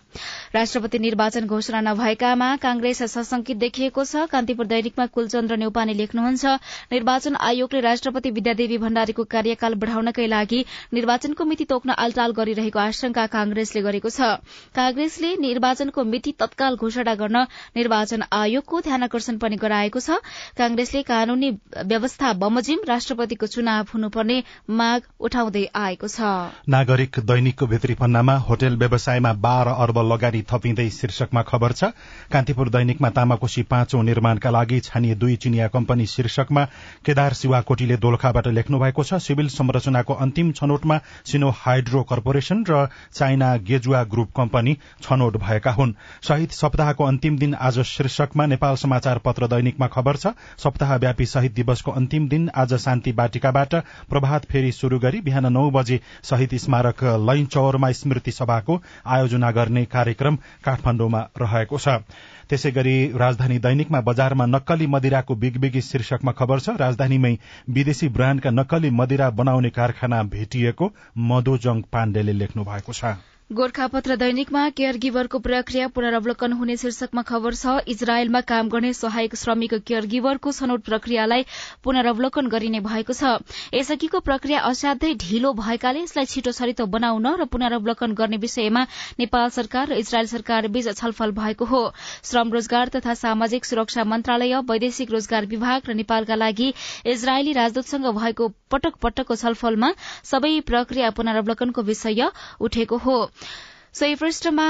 राष्ट्रपति 0.55 0.99
निर्वाचन 0.99 1.47
घोषणा 1.47 1.81
नभएकामा 1.83 2.49
कांग्रेस 2.57 3.03
सशंकित 3.05 3.57
देखिएको 3.59 4.05
छ। 4.05 4.27
कान्तिपुर 4.33 4.67
दैनिकमा 4.67 5.07
कुलचन्द्र 5.09 5.57
नेउपाने 5.57 5.95
लेख्नुहुन्छ 5.95 6.45
निर्वाचन 6.93 7.37
आयोगले 7.43 7.81
राष्ट्रपति 7.83 8.31
विद्यादेवी 8.33 8.79
भण्डारीको 8.79 9.25
कार्यकाल 9.27 9.75
बढ़ाउनकै 9.77 10.27
लागि 10.27 10.65
निर्वाचनको 10.93 11.45
मिति 11.45 11.65
तोक्न 11.65 11.91
आलटाल 11.99 12.33
गरिरहेको 12.33 12.79
आशंका 12.79 13.27
कांग्रेसले 13.29 13.83
गरेको 13.83 14.11
छ। 14.11 14.21
कांग्रेसले 14.75 15.35
निर्वाचन 15.41 15.82
निर्वाचनको 15.83 16.05
मिति 16.05 16.33
तत्काल 16.39 16.77
घोषणा 16.77 17.15
गर्न 17.15 17.37
निर्वाचन 17.77 18.23
आयोगको 18.33 18.81
ध्यानकर्षण 18.81 19.37
पनि 19.39 19.57
गराएको 19.57 20.01
छ। 20.01 20.23
कांग्रेसले 20.55 21.03
कानूनी 21.03 21.51
व्यवस्था 21.87 22.33
बमोजिम 22.39 22.79
राष्ट्रपतिको 22.89 23.47
चुनाव 23.47 23.87
हुनुपर्ने 23.95 24.43
माग 24.71 25.01
उठाउँदै 25.21 25.65
आएको 25.75 26.09
छ। 26.09 26.21
नागरिक 26.69 27.19
दैनिकको 27.21 27.67
भित्री 27.67 27.95
पन्नामा 27.95 28.37
होटल 28.47 28.77
व्यवसायमा 28.77 29.33
बाह्र 29.43 29.69
अर्ब 29.83 29.99
लगानी 30.13 30.43
थपिँदै 30.47 30.89
शीर्षकमा 30.93 31.43
खबर 31.43 31.73
छ। 31.73 31.91
कान्तिपुर 32.33 32.69
दैनिकमा 32.71 33.11
तामाकोशी 33.11 33.63
पाँचौं 33.67 34.03
निर्माणका 34.03 34.51
लागि 34.51 34.81
छानिए 34.83 35.15
दुई 35.17 35.37
चिनिया 35.37 35.69
कम्पनी 35.69 36.07
शीर्षकमा 36.07 36.65
केदार 37.07 37.33
शिवाकोटीले 37.35 37.97
दोलखाबाट 37.99 38.47
लेख्नु 38.49 38.79
भएको 38.79 39.03
छ। 39.03 39.21
सिविल 39.23 39.49
संरचनाको 39.51 40.15
अन्तिम 40.23 40.53
छनौटमा 40.53 41.01
सिनो 41.27 41.51
हाइड्रो 41.57 42.03
कर्पोरेशन 42.05 42.65
र 42.71 42.87
चाइना 43.13 43.57
गेजुवा 43.65 44.03
ग्रुप 44.13 44.31
कम्पनी 44.37 44.77
छनौट 45.03 45.37
भएका 45.37 45.72
हुन्। 45.73 45.93
शहीद 46.23 46.51
सप्ताहको 46.53 47.05
अन्तिम 47.05 47.39
दिन 47.39 47.55
आज 47.61 47.79
शीर्षकमा 47.87 48.47
नेपाल 48.47 48.77
समाचार 48.77 49.19
पत्र 49.19 49.47
दैनिकमा 49.49 49.87
खबर 49.89 50.17
छ 50.17 50.35
सप्ताहव्यापी 50.59 51.27
शहीद 51.27 51.53
दिवसको 51.53 51.91
अन्तिम 51.93 52.29
दिन 52.29 52.49
आज 52.57 52.75
शान्ति 52.81 53.13
बाटिकाबाट 53.13 53.75
प्रभात 54.11 54.45
फेरी 54.45 54.73
शुरू 54.73 54.99
गरी 54.99 55.21
बिहान 55.21 55.53
नौ 55.53 55.71
बजे 55.71 56.01
शहीद 56.25 56.57
स्मारक 56.59 57.05
लैनचौरमा 57.23 57.91
स्मृति 57.93 58.33
सभाको 58.33 58.81
आयोजना 59.09 59.51
गर्ने 59.53 59.85
कार्यक्रम 59.93 60.37
काठमाण्डुमा 60.65 61.21
रहेको 61.39 61.79
छ। 61.79 61.99
त्यसै 62.49 62.71
गरी 62.71 62.95
राजधानी 63.17 63.59
दैनिकमा 63.59 64.01
बजारमा 64.03 64.47
नक्कली 64.47 64.87
मदिराको 64.87 65.35
बिगबिगी 65.37 65.81
शीर्षकमा 65.83 66.33
खबर 66.33 66.61
छ 66.61 66.77
राजधानीमै 66.79 67.35
विदेशी 67.71 68.09
ब्राण्डका 68.11 68.51
नक्कली 68.53 68.91
मदिरा 68.93 69.31
बनाउने 69.33 69.71
कारखाना 69.73 70.23
भेटिएको 70.29 70.93
मधुजङ 71.29 71.81
पाण्डेले 71.93 72.33
लेख्नु 72.33 72.65
भएको 72.65 72.93
छ। 72.93 73.15
गोर्खापत्र 73.51 74.15
दैनिकमा 74.17 74.61
केयर 74.71 74.97
गिभरको 74.97 75.39
प्रक्रिया 75.39 75.87
पुनरावलोकन 75.89 76.53
हुने 76.53 76.77
शीर्षकमा 76.77 77.23
खबर 77.23 77.55
छ 77.55 77.73
इजरायलमा 77.87 78.41
काम 78.43 78.69
गर्ने 78.69 78.93
सहायक 78.95 79.35
श्रमिक 79.37 79.75
केयर 79.83 80.07
गिभरको 80.13 80.53
छनौट 80.53 80.85
प्रक्रियालाई 80.85 81.45
पुनरावलोकन 81.85 82.47
गरिने 82.49 82.81
भएको 82.81 83.13
छ। 83.13 83.33
यसअघिको 83.75 84.21
प्रक्रिया 84.21 84.61
असाध्यै 84.69 85.15
ढिलो 85.25 85.53
भएकाले 85.59 86.01
यसलाई 86.03 86.27
छिटो 86.27 86.53
छरितो 86.53 86.87
बनाउन 86.95 87.27
र 87.35 87.45
पुनरावलोकन 87.53 88.15
गर्ने 88.15 88.39
विषयमा 88.47 88.87
नेपाल 89.21 89.49
सरकार 89.51 89.89
र 89.89 90.01
इजरायल 90.01 90.33
सरकार 90.33 90.69
बीच 90.69 90.89
छलफल 90.97 91.37
भएको 91.37 91.65
हो। 91.67 91.83
श्रम 92.25 92.53
रोजगार 92.53 92.95
तथा 92.97 93.15
सामाजिक 93.17 93.65
सुरक्षा 93.65 94.05
मन्त्रालय 94.07 94.57
वैदेशिक 94.65 95.13
रोजगार 95.13 95.51
विभाग 95.53 95.93
र 95.93 95.99
नेपालका 96.01 96.41
लागि 96.41 96.73
इजरायली 97.07 97.53
राजदूतसँग 97.61 98.09
भएको 98.17 98.49
पटक 98.73 98.97
पटकको 99.03 99.37
छलफलमा 99.37 99.93
सबै 100.25 100.55
प्रक्रिया 100.67 101.11
पुनरावलोकनको 101.13 101.83
विषय 101.85 102.31
उठेको 102.63 102.97
हो। 103.05 103.21
सोही 103.93 104.15
पृष्ठमा 104.17 104.67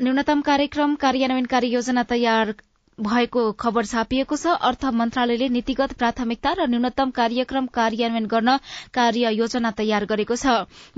न्यूनतम 0.00 0.40
कार्यक्रम 0.42 0.94
कार्यान्वयन 1.02 1.44
कार्ययोजना 1.46 2.02
तयार 2.04 2.54
भएको 2.98 3.42
खबर 3.58 3.84
छापिएको 3.84 4.36
छ। 4.36 4.54
अर्थ 4.62 4.84
मन्त्रालयले 4.94 5.48
नीतिगत 5.48 5.92
प्राथमिकता 5.98 6.50
र 6.52 6.66
न्यूनतम 6.70 7.10
कार्यक्रम 7.10 7.66
कार्यान्वयन 7.74 8.26
गर्न 8.26 8.56
कार्य 8.94 9.30
योजना 9.34 9.70
तयार 9.70 10.04
गरेको 10.06 10.36
छ। 10.36 10.46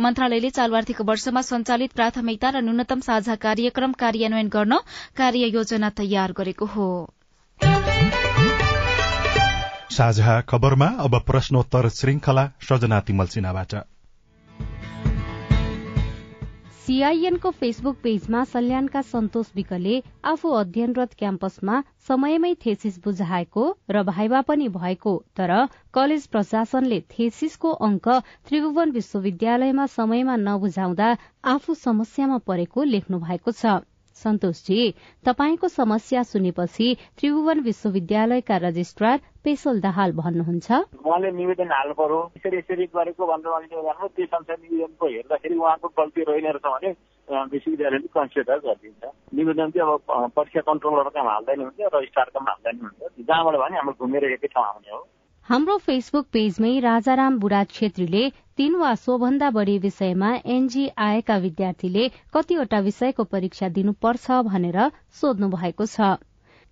मन्त्रालयले 0.00 0.50
चालु 0.50 0.76
आर्थिक 0.76 1.00
वर्षमा 1.02 1.42
सञ्चालित 1.42 1.92
प्राथमिकता 1.92 2.48
र 2.50 2.60
न्यूनतम 2.60 3.00
साझा 3.00 3.34
कार्यक्रम 3.40 3.92
कार्यान्वयन 3.96 4.48
गर्न 4.48 4.78
कार्य 5.16 5.48
योजना 5.48 5.90
तयार 5.96 6.32
गरेको 6.36 6.66
हो। 6.66 6.88
साझा 9.96 10.40
खबरमा 10.44 10.86
अब 11.00 11.20
प्रश्नोत्तर 11.26 11.88
श्रृंखला 11.88 12.44
सजना 12.60 13.00
तिमल 13.00 13.26
सिन्हाबाट। 13.26 13.74
सीआईएनको 16.86 17.50
फेसबुक 17.50 17.96
पेजमा 18.02 18.42
सल्यानका 18.44 19.00
सन्तोष 19.04 19.46
विकले 19.54 19.94
आफू 20.32 20.50
अध्ययनरत 20.58 21.14
क्याम्पसमा 21.18 21.78
समयमै 22.08 22.52
थेसिस 22.64 22.98
बुझाएको 23.06 23.64
र 23.90 24.02
भाइबा 24.10 24.42
पनि 24.50 24.68
भएको 24.76 25.16
तर 25.36 25.54
कलेज 25.94 26.28
प्रशासनले 26.36 27.00
थेसिसको 27.16 27.72
अंक 27.88 28.08
त्रिभुवन 28.46 28.94
विश्वविद्यालयमा 28.98 29.86
समयमा 29.96 30.36
नबुझाउँदा 30.44 31.10
आफू 31.56 31.78
समस्यामा 31.82 32.38
परेको 32.46 32.88
लेख्नु 32.94 33.22
भएको 33.26 33.58
छ। 33.58 33.76
सन्तोषजी 34.16 34.80
तपाईँको 35.26 35.68
समस्या 35.68 36.22
सुनेपछि 36.32 36.88
त्रिभुवन 37.18 37.60
विश्वविद्यालयका 37.68 38.56
रजिस्ट्रार 38.66 39.18
पेशल 39.44 39.80
दाहाल 39.80 40.12
भन्नुहुन्छ। 40.20 40.68
उहाँले 41.04 41.30
निवेदन 41.40 41.70
हाल्नु 41.72 41.94
पर्यो 41.94 42.20
यसरी 42.36 42.56
यसरी 42.58 42.84
गरेको 42.96 43.22
भनेर 43.26 43.48
उहाँले 43.48 44.08
त्यो 44.16 44.26
संसार 44.26 44.56
निवेदनको 44.62 45.06
हेर्दाखेरि 45.06 45.56
उहाँको 45.56 45.88
गल्ती 46.00 46.22
रहेन 46.28 46.46
रहेछ 46.46 46.66
भने 46.66 46.90
विश्वविद्यालयले 47.52 48.08
कन्सिडर 48.16 48.58
गरिदिन्छ। 48.66 49.04
निवेदन 49.34 49.70
चाहिँ 49.74 49.86
अब 49.86 50.32
परीक्षा 50.36 50.60
कन्ट्रोलरको 50.70 51.20
हाल्दैन 51.28 51.60
हुन्छ 51.60 51.78
रजिस्ट्रारको 51.94 52.40
हाल्दैन 52.48 52.76
हुन्छ। 52.82 53.00
जहाँबाट 53.28 53.54
भने 53.62 53.76
हाम्रो 53.76 53.94
घुमेर 54.00 54.24
एकै 54.32 54.48
ठाउँ 54.54 54.66
आउने 54.66 54.90
हो। 54.94 55.00
हाम्रो 55.48 55.74
फेसबुक 55.78 56.24
पेजमै 56.34 56.70
राजाराम 56.80 57.34
बुढाज 57.38 57.74
छेत्रीले 57.74 58.20
तीन 58.58 58.72
वा 58.76 58.88
सोभन्दा 59.00 59.48
बढ़ी 59.56 59.76
विषयमा 59.78 60.30
एनजी 60.44 60.86
आएका 60.98 61.36
विद्यार्थीले 61.38 62.06
कतिवटा 62.34 62.78
विषयको 62.86 63.24
परीक्षा 63.34 63.68
दिनुपर्छ 63.76 64.38
भनेर 64.46 64.78
सोध्नु 65.20 65.48
भएको 65.52 65.86
छ। 65.86 66.08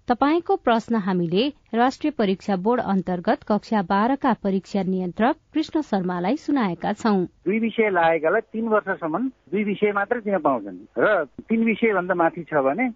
तपाईँको 0.08 0.56
प्रश्न 0.64 1.02
हामीले 1.04 1.44
राष्ट्रिय 1.74 2.12
परीक्षा 2.18 2.56
बोर्ड 2.64 2.82
अन्तर्गत 2.84 3.44
कक्षा 3.48 3.82
बाह्रका 3.90 4.32
परीक्षा 4.42 4.82
नियन्त्रक 4.88 5.36
कृष्ण 5.54 5.82
शर्मालाई 5.90 6.36
सुनाएका 6.36 6.92
छौं। 6.94 7.20
दुई 7.46 7.58
विषय 7.66 7.90
लागेकालाई 7.90 8.48
तीन 8.56 8.66
वर्षसम्म 8.74 9.20
दुई 9.54 9.62
विषय 9.70 9.92
मात्रै 10.00 10.20
दिन 10.24 10.38
पाउँछन् 10.48 10.80
र 10.98 11.12
तीन 11.46 11.62
विषय 11.64 11.94
भन्दा 11.94 12.14
माथि 12.22 12.42
छ 12.50 12.64
भने 12.66 12.88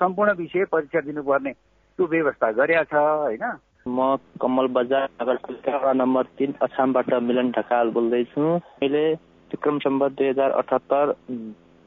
सम्पूर्ण 0.00 0.36
विषय 0.40 0.64
परीक्षा 0.72 1.04
दिनुपर्ने 1.10 1.52
त्यो 1.52 2.06
व्यवस्था 2.16 2.50
गरेका 2.62 2.84
छ 2.88 3.04
होइन? 3.26 3.44
म 3.88 4.16
कमल 4.40 4.66
बजार 4.74 5.08
नगरपालिका 5.22 5.92
नम्बर 5.92 6.24
तिन 6.38 6.54
अछामबाट 6.62 7.12
मिलन 7.28 7.50
ढकाल 7.50 7.90
बोल्दैछु। 7.90 8.42
मैले 8.82 9.04
विक्रम 9.50 9.78
सम्बत 9.78 10.12
दुई 10.18 10.28
हजार 10.28 10.50
अठहत्तर 10.60 11.12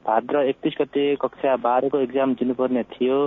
भाद्र 0.05 0.43
एकतिस 0.49 0.73
गते 0.81 1.03
कक्षा 1.21 1.55
बाह्रको 1.63 1.99
इक्जाम 2.01 2.34
दिनुपर्ने 2.36 2.84
थियो। 2.91 3.17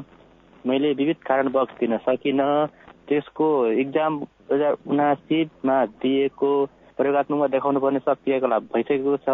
मैले 0.64 0.92
विविध 1.00 1.16
कारणवश 1.26 1.72
दिन 1.80 1.96
सकिनँ 2.04 2.66
त्यसको 3.08 3.48
इक्जाम 3.82 4.18
दुई 4.20 4.54
हजार 4.54 4.76
उनासीमा 4.86 5.84
दिएको 6.04 6.52
प्रयोगत्मकमा 6.98 7.46
देखाउनु 7.48 7.80
पर्ने 7.80 7.98
सब 8.04 8.16
क्रियाकलाप 8.24 8.62
भइसकेको 8.74 9.16
छ। 9.24 9.28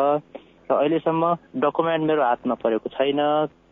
र 0.70 0.74
अहिलेसम्म 0.74 1.34
डकुमेन्ट 1.60 2.04
मेरो 2.08 2.22
हातमा 2.22 2.54
परेको 2.62 2.88
छैन। 2.96 3.20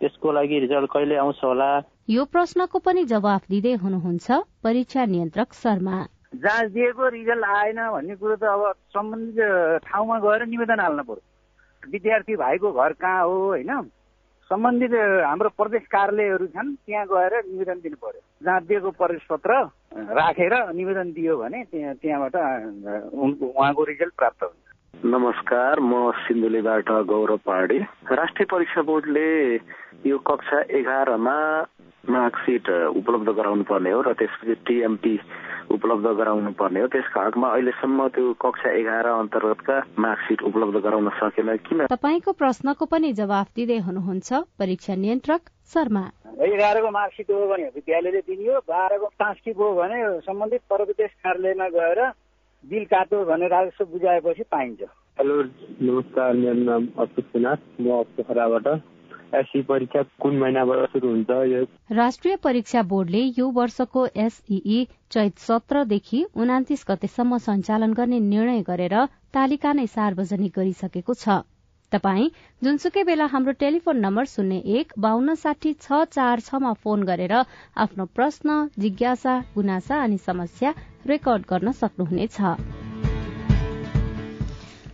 त्यसको 0.02 0.32
लागि 0.34 0.58
रिजल्ट 0.66 0.90
कहिले 0.92 1.16
आउँछ 1.22 1.38
होला? 1.44 1.70
यो 2.10 2.24
प्रश्नको 2.34 2.78
पनि 2.82 3.04
जवाफ 3.06 3.42
दिँदै 3.50 3.74
हुनुहुन्छ 3.82 4.26
परीक्षा 4.66 5.04
नियन्त्रक 5.06 5.52
शर्मा। 5.54 5.96
जाँच 6.42 6.70
दिएको 6.74 7.08
रिजल्ट 7.14 7.44
आएन 7.44 7.78
भन्ने 7.94 8.14
कुरो 8.18 8.36
त 8.36 8.44
अब 8.50 8.62
सम्बन्धित 8.90 9.86
ठाउँमा 9.86 10.18
गएर 10.18 10.46
निवेदन 10.50 10.80
हाल्नु 10.80 11.02
पर्यो 11.06 11.90
विद्यार्थी 11.92 12.34
भाइको 12.36 12.72
घर 12.72 12.92
कहाँ 12.98 13.22
हो 13.22 13.36
होइन? 13.46 13.70
सम्बन्धित 14.50 14.94
हाम्रो 15.24 15.48
प्रदेश 15.54 15.84
कार्यालयहरू 15.92 16.46
छन् 16.50 16.74
त्यहाँ 16.86 17.06
गएर 17.06 17.32
निवेदन 17.52 17.78
दिनु 17.84 17.96
पर्यो 18.02 18.20
जहाँ 18.42 18.60
दिएको 18.66 18.90
प्रवेश 18.98 19.22
पत्र 19.30 19.52
राखेर 20.18 20.54
निवेदन 20.72 21.12
दियो 21.12 21.36
भने 21.36 21.62
त्यहाँ 21.70 21.94
त्यहाँबाट 22.02 22.34
उहाँको 22.34 23.84
रिजल्ट 23.84 24.14
प्राप्त 24.18 24.42
हुन्छ। 24.42 24.71
नमस्कार 24.94 25.80
म 25.80 26.10
सिन्धुलीबाट 26.14 26.90
गौरव 27.10 27.36
पहाडी 27.46 27.78
राष्ट्रिय 28.16 28.46
परीक्षा 28.50 28.82
बोर्डले 28.86 29.54
यो 30.06 30.18
कक्षा 30.28 30.60
एघारमा 30.78 31.36
मार्कसिट 32.06 32.70
उपलब्ध 32.70 33.28
गराउनु 33.38 33.64
पर्ने 33.66 33.90
हो 33.90 34.00
र 34.06 34.12
त्यसपछि 34.14 34.54
टिएमपी 34.62 35.14
उपलब्ध 35.74 36.06
गराउनु 36.18 36.50
पर्ने 36.54 36.80
हो। 36.80 36.86
त्यसको 36.94 37.20
हकमा 37.20 37.48
अहिलेसम्म 37.50 38.08
त्यो 38.14 38.32
कक्षा 38.44 38.70
एघार 38.78 39.06
अन्तर्गतका 39.06 39.76
मार्कसिट 39.98 40.42
उपलब्ध 40.48 40.76
गराउन 40.86 41.08
सकेन। 41.18 41.56
किन? 41.66 41.86
तपाईँको 41.90 42.32
प्रश्नको 42.32 42.84
पनि 42.86 43.12
जवाफ 43.12 43.46
दिँदै 43.58 43.78
हुनुहुन्छ 43.86 44.30
परीक्षा 44.58 44.94
नियन्त्रक 45.02 45.42
शर्मा। 45.74 46.04
एघारको 46.46 46.90
मार्कसिट 46.90 47.30
हो 47.30 47.46
भने 47.50 47.70
विद्यालयले 47.74 48.20
दिने 48.28 48.52
हो 48.54 48.58
बाह्रको 48.70 49.06
ट्रान्सक्रिप 49.18 49.58
हो 49.58 49.72
भने 49.82 49.98
सम्बन्धित 50.26 50.62
प्रदेश 50.70 51.10
कार्यालयमा 51.26 51.68
गएर 51.78 52.00
बिल 52.64 52.84
काट्यो 52.86 53.24
भने 53.24 53.46
राजस्व 53.48 53.84
बुझाएपछि 53.92 54.42
पाइन्छ। 54.50 54.82
हेलो 55.18 55.34
नमस्कार 55.82 56.32
मेरो 56.34 56.62
नाम 56.62 56.86
अशोक 57.02 57.24
सुनाथ 57.32 57.60
म 57.80 58.02
पोखराबाट 58.16 58.66
एसई 59.34 59.62
परीक्षा 59.68 60.02
कुन 60.22 60.38
महिनाबाट 60.38 60.90
सुरु 60.92 61.08
हुन्छ 61.08 61.30
यो 61.50 61.62
राष्ट्रिय 61.96 62.36
परीक्षा 62.44 62.82
बोर्डले 62.92 63.22
यो 63.38 63.48
वर्षको 63.58 64.06
एसईई 64.24 64.78
चैत 65.10 65.38
सत्रदेखि 65.38 66.24
उनातिस 66.36 66.84
गतेसम्म 66.88 67.38
सञ्चालन 67.46 67.92
गर्ने 67.92 68.20
निर्णय 68.22 68.62
गरेर 68.62 68.94
तालिका 69.34 69.72
नै 69.72 69.86
सार्वजनिक 69.96 70.52
गरिसकेको 70.56 71.14
छ। 71.14 71.42
तपाई 71.92 72.28
जुनसुकै 72.62 73.02
बेला 73.04 73.26
हाम्रो 73.32 73.52
टेलिफोन 73.60 74.00
नम्बर 74.00 74.24
शून्य 74.28 74.60
एक 74.78 74.92
बान्न 74.98 75.34
साठी 75.42 75.72
छ 75.80 76.02
चार 76.10 76.44
छमा 76.46 76.72
फोन 76.82 77.02
गरेर 77.04 77.34
आफ्नो 77.84 78.04
प्रश्न 78.14 78.60
जिज्ञासा 78.78 79.38
गुनासा 79.54 80.02
अनि 80.02 80.18
समस्या 80.26 80.72
रेकर्ड 81.06 81.50
गर्न 81.50 81.72
सक्नुहुनेछ। 81.80 82.40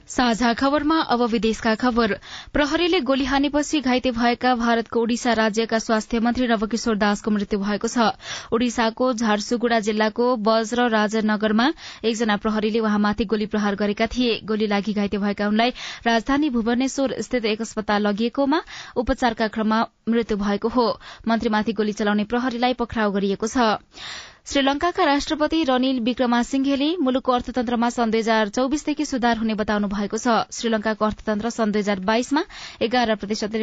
साझा 0.08 0.52
खबरमा 0.54 0.98
अब 1.06 1.22
विदेशका 1.22 1.74
खबर। 1.74 2.12
प्रहरीले 2.52 3.00
गोली 3.00 3.24
हानेपछि 3.24 3.80
घाइते 3.80 4.10
भएका 4.10 4.54
भारतको 4.56 5.00
ओडिसा 5.00 5.32
राज्यका 5.32 5.78
स्वास्थ्य 5.78 6.20
मन्त्री 6.20 6.46
नवकिशोर 6.48 6.96
दासको 6.96 7.30
मृत्यु 7.30 7.58
भएको 7.60 7.88
छ। 7.88 8.16
ओडिसाको 8.52 9.12
झारसुगुडा 9.12 9.80
जिल्लाको 9.80 10.26
वज्र 10.40 10.88
राजनगरमा 10.88 11.66
एकजना 12.02 12.36
प्रहरीले 12.38 12.80
उहाँमाथि 12.80 13.24
गोली 13.24 13.46
प्रहार 13.46 13.74
गरेका 13.76 14.06
थिए। 14.08 14.40
गोली 14.44 14.66
लागि 14.66 14.92
घाइते 14.94 15.18
भएका 15.18 15.48
उनलाई 15.48 15.70
राजधानी 16.06 16.50
भुवनेश्वर 16.50 17.20
स्थित 17.20 17.44
एक 17.44 17.60
अस्पताल 17.60 18.06
लगिएकोमा 18.06 18.62
उपचारका 18.96 19.48
क्रममा 19.48 19.84
मृत्यु 20.08 20.36
भएको 20.38 20.68
हो। 20.68 20.88
मन्त्रीमाथि 21.28 21.72
गोली 21.72 21.92
चलाउने 21.92 22.24
प्रहरीलाई 22.24 22.74
पक्राउ 22.80 23.12
गरिएको 23.12 23.46
छ। 23.46 23.76
श्रीलंकाका 24.48 25.04
राष्ट्रपति 25.04 25.62
रनिल 25.68 25.98
विक्रमासिंघेले 26.00 26.86
मुलुकको 26.98 27.32
अर्थतन्त्रमा 27.32 27.88
सन् 27.90 28.10
दुई 28.10 28.20
हजार 28.20 28.48
चौबिसदेखि 28.48 29.04
सुधार 29.04 29.36
हुने 29.38 29.54
बताउनु 29.54 29.88
भएको 29.88 30.16
छ। 30.16 30.36
श्रीलंकाको 30.58 31.04
अर्थतन्त्र 31.04 31.50
सन् 31.52 31.72
दुई 31.72 31.82
हजार 31.82 32.00
बाइसमा 32.08 32.42
एघार 32.80 33.14
प्रतिशत 33.20 33.56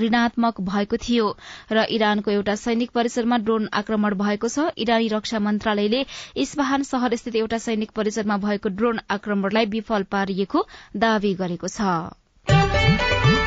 ऋणात्मक 0.00 0.60
भएको 0.70 0.96
थियो 1.04 1.26
र 1.72 1.84
इरानको 1.98 2.30
एउटा 2.30 2.54
सैनिक 2.56 2.90
परिसरमा 2.96 3.36
ड्रोन 3.44 3.68
आक्रमण 3.76 4.14
भएको 4.16 4.48
छ। 4.48 4.72
इरानी 4.78 5.08
रक्षा 5.12 5.38
मन्त्रालयले 5.38 6.04
इस्पाहान 6.40 6.88
शहर 6.92 7.16
स्थित 7.16 7.36
एउटा 7.36 7.58
सैनिक 7.68 7.90
परिसरमा 7.92 8.36
भएको 8.46 8.72
ड्रोन 8.72 9.00
आक्रमणलाई 9.10 9.66
विफल 9.76 10.08
पारिएको 10.08 10.66
दावी 10.96 11.34
गरेको 11.36 11.68
छ। 11.68 13.45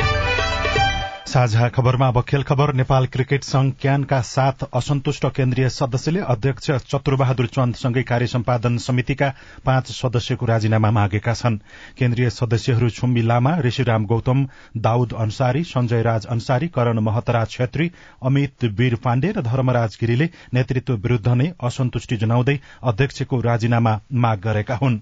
साझा 1.29 1.67
खबरमा 1.69 2.07
अब 2.07 2.21
खेल 2.27 2.43
खबर। 2.43 2.73
नेपाल 2.73 3.05
क्रिकेट 3.07 3.43
संघ 3.43 3.71
क्यानका 3.81 4.19
साथ 4.23 4.63
असन्तुष्ट 4.75 5.25
केन्द्रीय 5.29 5.67
सदस्यले 5.69 6.19
अध्यक्ष 6.25 6.69
चतुरबहादुर 6.83 7.47
चन्दसँगै 7.47 8.03
कार्य 8.03 8.27
सम्पादन 8.27 8.77
समितिका 8.79 9.29
पाँच 9.65 9.91
सदस्यको 9.91 10.45
राजीनामा 10.45 10.91
मागेका 10.91 11.33
छन्। 11.33 11.57
केन्द्रीय 11.99 12.29
सदस्यहरू 12.31 12.89
छुम्बी 12.91 13.21
लामा 13.23 13.53
ऋषिराम 13.61 14.05
गौतम 14.05 14.45
दाउद 14.79 15.13
अन्सारी 15.19 15.63
संजय 15.65 16.01
राज 16.01 16.25
अन्सारी 16.27 16.67
करण 16.69 16.99
महतराज 17.01 17.49
छेत्री 17.49 17.91
अमित 18.23 18.65
वीर 18.79 18.95
पाण्डे 19.03 19.31
र 19.31 19.41
धर्मराज 19.43 19.97
गिरीले 20.01 20.29
नेतृत्व 20.53 20.95
विरूद्ध 20.97 21.27
नै 21.29 21.51
असन्तुष्टि 21.63 22.17
जनाउँदै 22.17 22.59
अध्यक्षको 22.83 23.41
राजीनामा 23.41 23.99
माग 24.15 24.41
गरेका 24.41 24.75
हुन्। 24.81 24.99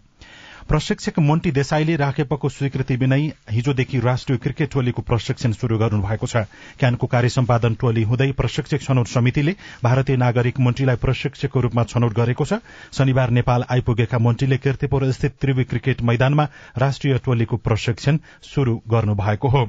प्रशिक्षक 0.69 1.19
मोन्टी 1.19 1.51
देसाईले 1.51 1.95
राखेपको 1.95 2.49
स्वीकृति 2.49 2.95
बिनै 2.97 3.19
हिजोदेखि 3.51 3.99
राष्ट्रिय 3.99 4.37
क्रिकेट 4.37 4.71
टोलीको 4.71 5.01
प्रशिक्षण 5.01 5.51
शुरू 5.53 5.77
गर्नु 5.77 6.01
भएको 6.01 6.27
छ। 6.27 6.43
क्यानको 6.79 7.07
कार्य 7.07 7.29
सम्पादन 7.29 7.75
टोली 7.75 8.03
हुँदै 8.03 8.31
प्रशिक्षक 8.33 8.81
छनौट 8.81 9.07
समितिले 9.07 9.55
भारतीय 9.83 10.17
नागरिक 10.17 10.59
मोन्टीलाई 10.59 10.95
प्रशिक्षकको 10.99 11.61
रूपमा 11.61 11.83
छनौट 11.85 12.13
गरेको 12.13 12.45
छ। 12.45 12.59
शनिबार 12.91 13.29
नेपाल 13.39 13.65
आइपुगेका 13.71 14.19
मोन्टीले 14.19 14.57
किर्तिपुर 14.59 15.11
स्थित 15.13 15.39
त्रिवी 15.41 15.63
क्रिकेट 15.63 16.01
मैदानमा 16.03 16.47
राष्ट्रिय 16.77 17.17
टोलीको 17.25 17.57
प्रशिक्षण 17.63 18.19
शुरू 18.45 18.81
गर्नु 18.89 19.15
भएको 19.15 19.47
हो। 19.49 19.67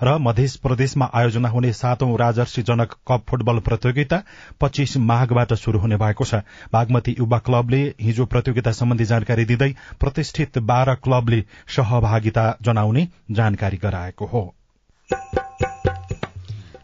र 0.00 0.16
मध्य 0.20 0.46
प्रदेशमा 0.62 1.10
आयोजना 1.14 1.48
हुने 1.48 1.72
सातौं 1.72 2.16
राजर्षि 2.18 2.62
जनक 2.62 2.92
कप 3.08 3.24
फुटबल 3.28 3.58
प्रतियोगिता 3.60 4.22
पच्चीस 4.60 4.96
माघबाट 5.04 5.54
शुरू 5.56 5.78
हुने 5.78 5.96
भएको 5.96 6.24
छ। 6.24 6.42
बागमती 6.72 7.16
युवा 7.18 7.38
क्लबले 7.40 7.82
हिजो 8.00 8.26
प्रतियोगिता 8.26 8.72
सम्बन्धी 8.74 9.04
जानकारी 9.06 9.44
दिँदै 9.44 9.70
प्रतिष्ठित 10.00 10.58
बाह्र 10.64 10.94
क्लबले 11.02 11.42
सहभागिता 11.76 12.46
जनाउने 12.62 13.08
जानकारी 13.32 13.76
गराएको 13.78 14.26
हो। 14.26 14.44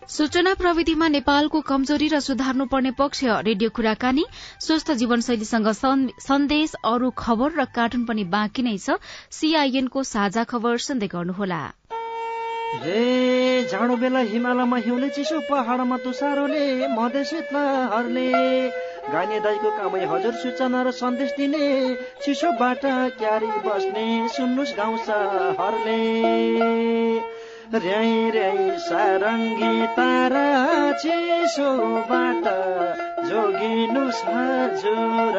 सूचना 0.09 0.53
प्रविधिमा 0.55 1.07
नेपालको 1.09 1.61
कमजोरी 1.61 2.09
र 2.09 2.19
सुधार्नुपर्ने 2.21 2.91
पक्ष 2.99 3.23
रेडियो 3.25 3.71
कुराकानी 3.71 4.25
स्वस्थ 4.61 4.93
जीवनशैलीसँग 5.01 5.69
सन्देश 6.21 6.75
अरू 6.85 7.11
खबर 7.19 7.59
र 7.61 7.65
कार्टुन 7.75 8.05
पनि 8.05 8.25
बाँकी 8.29 8.63
नै 8.63 8.77
छ। 8.79 8.99
सीआईएनको 9.31 10.03
साझा 10.05 10.45
खबर 10.45 10.79
सुन्दै 10.87 11.09
गर्नुहोला। 11.09 11.63
रे 12.83 13.69
जाडो 13.71 13.97
बेला 13.97 14.21
हिमालयमा 14.31 14.77
हिउँले 14.85 15.09
चिसो 15.15 15.39
पहाडमा 15.47 15.97
तुसारोले 16.05 16.65
मधेसितहरूले 16.91 18.29
गाइने 19.13 19.39
दाईको 19.45 19.71
कामै 19.79 20.03
हजुर 20.11 20.35
सूचना 20.43 20.81
र 20.83 20.91
सन्देश 20.91 21.31
दिने 21.39 21.67
चिसोबाट 22.25 22.83
क्यारी 23.21 23.51
बस्ने 23.67 24.07
सुन्नुहोस् 24.37 24.75
गाउँछ 24.75 25.09
हरले 25.61 26.01
र्याई 27.85 28.13
र्याई 28.35 28.67
सारङ्गी 28.89 29.75
तारा 29.95 30.47
चिसोबाट 31.05 32.45
जोगिनुहोस् 33.31 34.25
हजुर। 34.27 35.39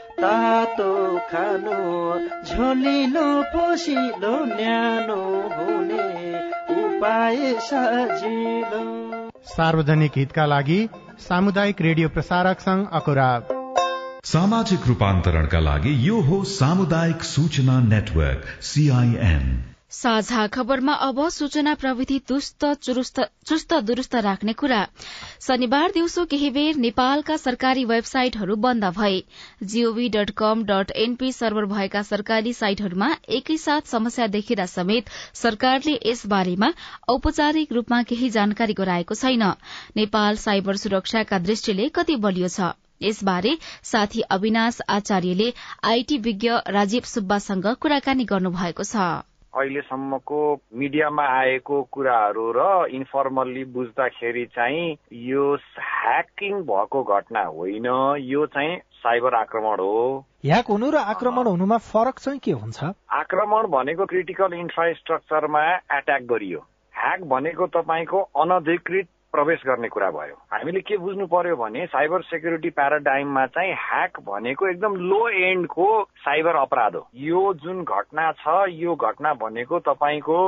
तातो 0.21 0.91
खानु 1.29 1.77
झोलिलो 2.45 3.27
पोसिलो 3.43 4.33
न्यानो 4.45 5.21
हुने 5.53 6.05
उपाय 6.75 7.39
सजिलो। 7.61 8.83
सार्वजनिक 9.45 10.11
हितका 10.15 10.45
लागि 10.45 10.79
सामुदायिक 11.19 11.81
रेडियो 11.81 12.09
प्रसारक 12.09 12.59
संघ 12.59 12.85
अकुराब। 12.93 13.47
सामाजिक 14.25 14.87
रूपान्तरणका 14.87 15.59
लागि 15.59 15.95
यो 16.07 16.21
हो 16.21 16.43
सामुदायिक 16.43 17.23
सूचना 17.23 17.79
नेटवर्क 17.79 18.45
सीआईएन 18.61 19.45
साझा 19.91 20.45
खबरमा 20.47 20.93
अब 21.05 21.17
सूचना 21.29 21.73
प्रविधि 21.75 22.17
चुस्त 22.27 22.65
दुरूस्त 23.81 24.15
राख्ने 24.17 24.53
कुरा। 24.53 24.85
शनिबार 25.41 25.91
दिउँसो 25.91 26.25
केही 26.25 26.49
बेर 26.49 26.75
नेपालका 26.77 27.37
सरकारी 27.37 27.83
वेबसाइटहरू 27.85 28.55
बन्द 28.57 28.85
भए। 28.97 29.21
GOV 29.63 30.07
dot 30.09 30.29
com 30.37 30.63
dot 30.65 30.91
NP 30.97 31.31
server 31.31 31.65
भएका 31.67 32.01
सरकारी 32.03 32.53
साइटहरूमा 32.53 33.09
एकैसाथ 33.29 33.81
समस्या 33.87 34.27
देखिँदा 34.29 34.65
समेत 34.67 35.09
सरकारले 35.35 35.99
यस 36.05 36.25
बारेमा 36.27 36.71
औपचारिक 37.09 37.73
रूपमा 37.73 38.01
केही 38.03 38.29
जानकारी 38.31 38.73
गराएको 38.73 39.15
छैन। 39.15 39.43
नेपाल 39.95 40.37
साइबर 40.37 40.77
सुरक्षाका 40.77 41.39
दृष्टिले 41.41 41.89
कति 41.89 42.15
बलियो 42.17 42.47
छ। 42.49 42.71
यसबारे 43.01 43.57
साथी 43.83 44.21
अविनाश 44.29 44.79
आचार्यले 44.89 45.51
आईटी 45.85 46.17
विज्ञ 46.21 46.49
राजीव 46.69 47.03
सुब्बासँग 47.07 47.67
कुराकानी 47.81 48.25
गर्नुभएको 48.25 48.83
छ। 48.85 49.09
अहिलेसम्मको 49.55 50.39
मिडियामा 50.75 51.23
आएको 51.27 51.81
कुराहरू 51.91 52.45
र 52.55 52.87
इन्फर्मल्ली 52.91 53.63
बुझ्दाखेरि 53.75 54.45
चाहिँ 54.45 54.97
यो 55.13 55.55
ह्याकिङ 55.79 56.61
भएको 56.61 57.03
घटना 57.03 57.43
होइन 57.43 57.87
यो 58.19 58.45
चाहिँ 58.45 58.77
साइबर 58.77 59.33
आक्रमण 59.35 59.79
हो। 59.79 60.25
ह्याक 60.45 60.65
हुनु 60.65 60.89
र 60.91 60.95
आक्रमण 60.95 61.47
हुनुमा 61.47 61.77
फरक 61.77 62.19
चाहिँ 62.19 62.39
के 62.39 62.51
हुन्छ? 62.51 62.83
आक्रमण 63.11 63.67
भनेको 63.67 64.05
क्रिटिकल 64.05 64.53
इन्फ्रास्ट्रक्चरमा 64.53 65.63
एट्याक 65.97 66.21
गरियो। 66.21 66.59
ह्याक 66.95 67.21
भनेको 67.21 67.67
तपाईँको 67.67 68.19
अनधिकृत 68.21 69.07
प्रवेश 69.31 69.61
गर्ने 69.65 69.87
कुरा 69.87 70.09
भयो। 70.11 70.35
हामीले 70.53 70.79
के 70.81 70.97
बुझ्नु 70.97 71.25
पर्यो 71.27 71.55
भने 71.55 71.85
साइबर 71.87 72.21
सेक्युरिटी 72.21 72.69
प्याराडाइममा 72.69 73.45
चाहिँ 73.45 73.73
ह्याक 73.73 74.19
भनेको 74.27 74.67
एकदम 74.67 74.95
लो 75.09 75.27
एन्डको 75.29 75.87
साइबर 76.19 76.55
अपराध 76.55 76.95
हो। 76.95 77.07
यो 77.15 77.53
जुन 77.63 77.83
घटना 77.83 78.31
छ 78.31 78.65
यो 78.69 78.95
घटना 78.95 79.33
भनेको 79.33 79.79
तपाईँको 79.79 80.39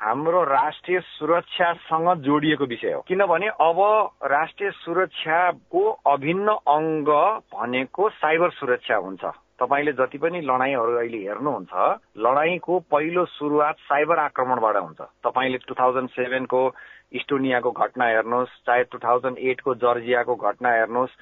हाम्रो 0.00 0.42
राष्ट्रिय 0.44 1.00
सुरक्षासँग 1.00 2.08
जोडिएको 2.24 2.64
विषय 2.66 2.92
हो। 2.92 3.00
किनभने 3.08 3.48
अब 3.60 3.78
राष्ट्रिय 4.24 4.70
सुरक्षाको 4.74 5.90
अभिन्न 6.12 6.48
अङ्ग 6.48 7.08
भनेको 7.54 8.08
साइबर 8.10 8.50
सुरक्षा 8.50 8.96
हुन्छ। 8.96 9.24
तपाईँले 9.60 9.92
जति 9.92 10.18
पनि 10.18 10.40
लडाईँहरू 10.40 10.92
अहिले 10.96 11.18
हेर्नुहुन्छ 11.20 11.72
लडाईँको 12.18 12.78
पहिलो 12.90 13.24
सुरुवात 13.28 13.76
साइबर 13.88 14.18
आक्रमणबाट 14.20 14.76
हुन्छ। 14.76 15.00
तपाईँले 15.20 15.58
टु 15.68 15.74
थाउजन्ड 15.76 16.10
सेभेनको 16.10 16.60
इस्टोनियाको 17.12 17.70
घटना 17.70 18.04
हेर्नुहोस् 18.06 18.56
चाहे 18.66 18.84
टु 18.88 18.98
थाउजन्ड 18.98 19.38
एटको 19.50 19.74
जर्जियाको 19.76 20.34
घटना 20.40 20.70
हेर्नुहोस् 20.72 21.18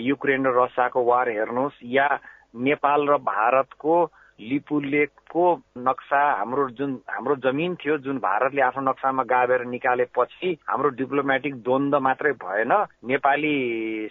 युक्रेन 0.00 0.46
र 0.46 0.54
रसियाको 0.56 1.04
वार 1.04 1.28
हेर्नुहोस् 1.28 1.84
या 1.92 2.08
नेपाल 2.56 3.08
र 3.08 3.16
भारतको 3.28 3.96
लिपु 4.40 4.80
लेकको 5.32 5.80
नक्सा 5.80 6.20
हाम्रो 6.38 6.68
जुन 6.76 6.98
हाम्रो 7.08 7.34
जमिन 7.36 7.74
थियो 7.76 7.96
जुन 7.98 8.18
भारतले 8.18 8.62
आफ्नो 8.62 8.82
नक्सामा 8.90 9.22
गाबेर 9.24 9.64
निकालेपछि 9.64 10.56
हाम्रो 10.68 10.88
डिप्लोमेटिक 11.00 11.54
द्वन्द 11.64 11.94
मात्रै 11.96 12.32
भएन। 12.36 12.72
नेपाली 13.08 13.54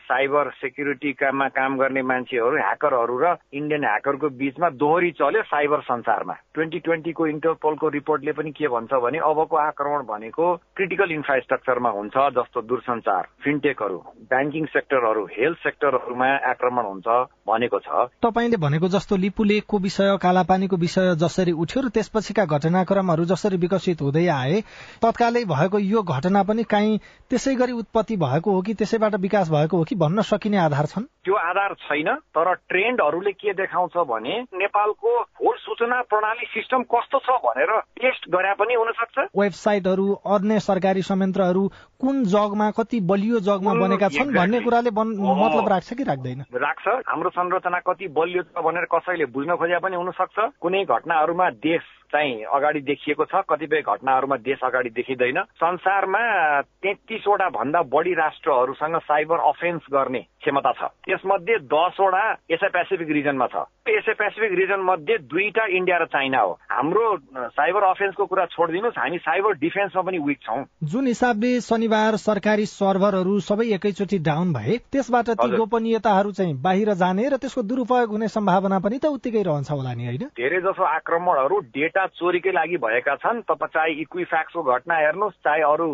साइबर 0.01 0.49
सेक्युरिटीकामा 0.61 1.47
काम 1.49 1.77
गर्ने 1.77 2.01
मान्छेहरू 2.01 2.57
ह्याकरहरू 2.57 3.17
र 3.21 3.35
इन्डियन 3.53 3.83
ह्याकरको 3.85 4.29
बीचमा 4.41 4.69
दोहोरी 4.81 5.11
चल्यो 5.21 5.41
साइबर 5.43 5.81
संसारमा। 5.85 6.33
ट्वेन्टी 6.53 6.79
ट्वेन्टीको 6.79 7.27
इन्टरपोलको 7.27 7.89
रिपोर्टले 7.89 8.31
पनि 8.33 8.51
के 8.51 8.67
भन्छ 8.67 8.93
भने 8.93 9.17
अबको 9.21 9.55
आक्रमण 9.57 10.01
भनेको 10.09 10.45
क्रिटिकल 10.75 11.11
इन्फ्रास्ट्रक्चरमा 11.11 11.89
हुन्छ 11.91 12.15
जस्तो 12.37 12.61
दूरसञ्चार 12.65 13.23
फिनटेकहरू 13.43 13.97
ब्याङ्किङ 14.33 14.65
सेक्टरहरू 14.73 15.25
हेल्थ 15.37 15.57
सेक्टरहरूमा 15.63 16.29
आक्रमण 16.51 16.85
हुन्छ 16.91 17.07
भनेको 17.47 17.79
छ। 17.79 18.09
तपाईँले 18.25 18.57
भनेको 18.57 18.87
जस्तो 18.89 19.15
लिपुलेकको 19.17 19.77
विषय 19.79 20.17
कालापानीको 20.21 20.75
विषय 20.77 21.10
जसरी 21.15 21.51
उठ्यो 21.53 21.81
र 21.81 21.89
त्यसपछिका 21.89 22.45
घटनाक्रमहरू 22.47 23.25
जसरी 23.25 23.57
विकसित 23.57 24.01
हुँदै 24.01 24.27
आए 24.27 24.61
तत्कालै 25.01 25.43
भएको 25.45 25.79
यो 25.79 26.01
घटना 26.03 26.43
पनि 26.43 26.63
काहीँ 26.63 26.97
त्यसै 27.29 27.55
गरी 27.55 27.71
उत्पत्ति 27.71 28.15
भएको 28.17 28.51
हो 28.51 28.61
कि 28.61 28.73
त्यसैबाट 28.73 29.15
विकास 29.19 29.49
भएको 29.51 29.77
हो 29.77 29.83
कि 29.83 29.95
भन्न 29.95 30.21
सकिने 30.21 30.57
आधार 30.57 30.85
छन्? 30.85 31.03
त्यो 31.25 31.35
आधार 31.35 31.73
छैन 31.81 32.09
तर 32.35 32.53
ट्रेन्डहरूले 32.69 33.31
के 33.31 33.53
देखाउँछ 33.53 33.97
भने 34.09 34.41
नेपालको 34.55 35.09
होल 35.41 35.57
सूचना 35.57 36.01
प्रणाली 36.01 36.45
सिस्टम 36.45 36.83
कस्तो 36.83 37.19
छ 37.19 37.37
भनेर 37.45 37.71
टेस्ट 38.01 38.29
गरे 38.29 38.53
पनि 38.53 38.73
हुन 38.73 38.91
सक्छ 38.91 39.27
वेबसाइटहरू 39.37 40.13
अन्य 40.13 40.59
सरकारी 40.59 41.01
संयन्त्रहरू 41.01 41.67
कुन 42.01 42.23
जगमा 42.25 42.69
कति 42.71 42.99
बलियो 43.01 43.39
जगमा 43.39 43.73
बनेका 43.73 44.09
छन् 44.09 44.33
भन्ने 44.33 44.59
कुराले 44.59 44.89
मतलब 44.91 45.67
राख्छ 45.69 45.93
कि 45.93 46.03
राख्दैन? 46.03 46.41
राख्छ। 46.53 46.87
हाम्रो 47.07 47.29
संरचना 47.29 47.79
कति 47.79 48.07
बलियो 48.07 48.43
छ 48.43 48.63
भनेर 48.65 48.85
कसैले 48.85 49.25
बुझ्न 49.25 49.55
खोजे 49.55 49.79
पनि 49.79 49.95
हुन 49.95 50.11
सक्छ 50.11 50.37
कुनै 50.61 50.83
घटनाहरूमा 51.01 51.49
देश 51.63 51.81
चाहिँ 52.11 52.43
अगाडि 52.53 52.79
देखिएको 52.81 53.25
छ। 53.25 53.43
कतिपय 53.49 53.81
घटनाहरूमा 53.81 54.35
देश 54.37 54.59
अगाडि 54.63 54.89
देखिँदैन। 54.89 55.41
संसारमा 55.55 56.21
तेत्तिसवटा 56.61 57.49
भन्दा 57.49 57.81
बढी 57.87 58.13
राष्ट्रहरूसँग 58.13 58.97
साइबर 59.01 59.39
अफेन्स 59.49 59.81
गर्ने 59.93 60.19
क्षमता 60.19 60.71
छ। 60.71 60.83
त्यसमध्ये 61.05 61.57
दसवटा 61.71 62.23
एसिया 62.51 62.69
पेसिफिक 62.69 63.09
रिजनमा 63.11 63.47
छ। 63.47 63.65
एसिया 63.87 64.13
पेसिफिक 64.13 64.51
रिजन 64.59 64.81
मध्ये 64.83 65.17
दुईटा 65.17 65.65
इन्डिया 65.77 65.97
र 65.97 66.05
चाइना 66.05 66.39
हो। 66.39 66.51
हाम्रो 66.71 67.05
साइबर 67.49 67.83
अफेन्सको 67.83 68.25
कुरा 68.25 68.45
छोडिदिनुहोस्। 68.45 68.99
हामी 68.99 69.17
साइबर 69.17 69.53
डिफेन्समा 69.57 70.01
पनि 70.01 70.17
विक 70.19 70.39
छौँ। 70.41 70.63
जुन 70.83 71.07
हिसाबले 71.07 71.51
शनिबार 71.61 72.15
सरकारी 72.17 72.65
सर्भरहरू 72.65 73.39
सबै 73.39 73.65
एकैचोटि 73.75 74.17
डाउन 74.19 74.53
भए 74.53 74.77
त्यसबाट 74.91 75.29
ती 75.41 75.47
गोपनीयताहरू 75.57 76.31
चाहिँ 76.31 76.55
बाहिर 76.61 76.93
जाने 76.93 77.29
र 77.29 77.37
त्यसको 77.37 77.61
दुरुपयोग 77.61 78.09
हुने 78.11 78.27
सम्भावना 78.27 78.79
पनि 78.79 78.97
त 78.97 79.05
उत्तिकै 79.05 79.43
रहन्छ 79.43 79.71
होला 79.71 79.93
नि 79.93 80.05
होइन? 80.05 80.23
धेरै 80.37 80.59
जसो 80.61 80.83
आक्रमणहरू 80.83 81.59
डेटा 81.71 82.00
चोरीकै 82.07 82.51
लागि 82.51 82.77
भएका 82.77 83.15
छन् 83.21 83.41
तपाईँ 83.49 83.73
चाहे 83.73 83.91
इक्विफ्याक्सको 84.01 84.63
घटना 84.63 84.95
हेर्नुहोस् 84.95 85.41
चाहे 85.45 85.61
अरू 85.61 85.87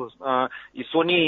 सोनी 0.87 1.19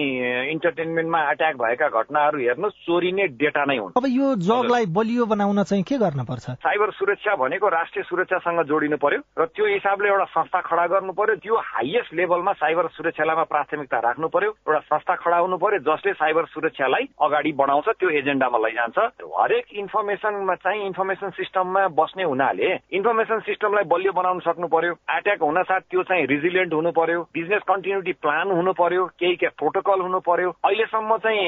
इन्टरटेनमेन्टमा 0.51 1.19
अट्याक 1.29 1.55
भएका 1.57 1.87
घटनाहरू 1.89 2.39
हेर्नुहोस् 2.39 2.79
चोरिने 2.85 3.27
डेटा 3.39 3.63
नै 3.65 3.77
हुन्। 3.77 3.93
अब 3.97 4.05
यो 4.07 4.35
जगलाई 4.39 4.85
बलियो 4.95 5.25
बनाउन 5.25 5.63
चाहिँ 5.63 5.83
के 5.83 5.97
गर्न 5.97 6.23
पर्छ? 6.23 6.45
साइबर 6.63 6.91
सुरक्षा 6.99 7.35
भनेको 7.35 7.67
राष्ट्रिय 7.69 8.03
सुरक्षासँग 8.09 8.61
जोडिनु 8.69 8.97
पर्यो 8.97 9.19
र 9.39 9.45
त्यो 9.51 9.65
हिसाबले 9.65 10.09
एउटा 10.09 10.25
संस्था 10.37 10.59
खडा 10.61 10.85
गर्नु 10.87 11.13
पर्यो 11.13 11.35
त्यो 11.43 11.55
हाइएस्ट 11.55 12.13
लेभलमा 12.13 12.53
साइबर 12.53 12.87
सुरक्षालाई 12.95 13.45
प्राथमिकता 13.49 13.99
राख्नु 13.99 14.27
पर्यो 14.27 14.49
एउटा 14.49 14.79
संस्था 14.79 15.15
खडा 15.23 15.37
हुनु 15.37 15.57
पर्यो 15.57 15.79
जसले 15.87 16.13
साइबर 16.13 16.45
सुरक्षालाई 16.53 17.03
अगाडि 17.21 17.51
बढाउँछ 17.59 17.87
त्यो 17.99 18.09
एजेन्डामा 18.19 18.57
लैजान्छ। 18.57 18.97
हरेक 19.39 19.65
इन्फर्मेसनमा 19.79 20.55
चाहिँ 20.55 20.85
इन्फर्मेसन 20.85 21.29
सिस्टममा 21.39 21.87
बस्ने 21.99 22.23
हुनाले 22.23 22.69
इन्फर्मेसन 22.97 23.39
सिस्टमलाई 23.47 23.83
बलियो 23.89 24.11
बनाउन 24.11 24.39
सक्नु 24.39 24.67
पर्यो 24.73 24.93
एट्याक 25.17 25.41
हुन 25.41 25.62
साथ 25.63 25.82
त्यो 25.91 26.03
चाहिँ 26.03 26.25
रिजिलियन्ट 26.25 26.73
हुनु 26.73 26.91
पर्यो 26.91 27.21
बिजनेस 27.34 27.62
कन्टिन्युटी 27.67 28.13
प्लान 28.23 28.51
हुनु 28.51 28.73
पर्यो 28.73 29.05
केही 29.19 29.36
प्रोटोकल 29.60 30.01
हुनु 30.01 30.19
पर्यो 30.29 30.49
अहिलेसम्म 30.65 31.17
चाहिँ 31.17 31.47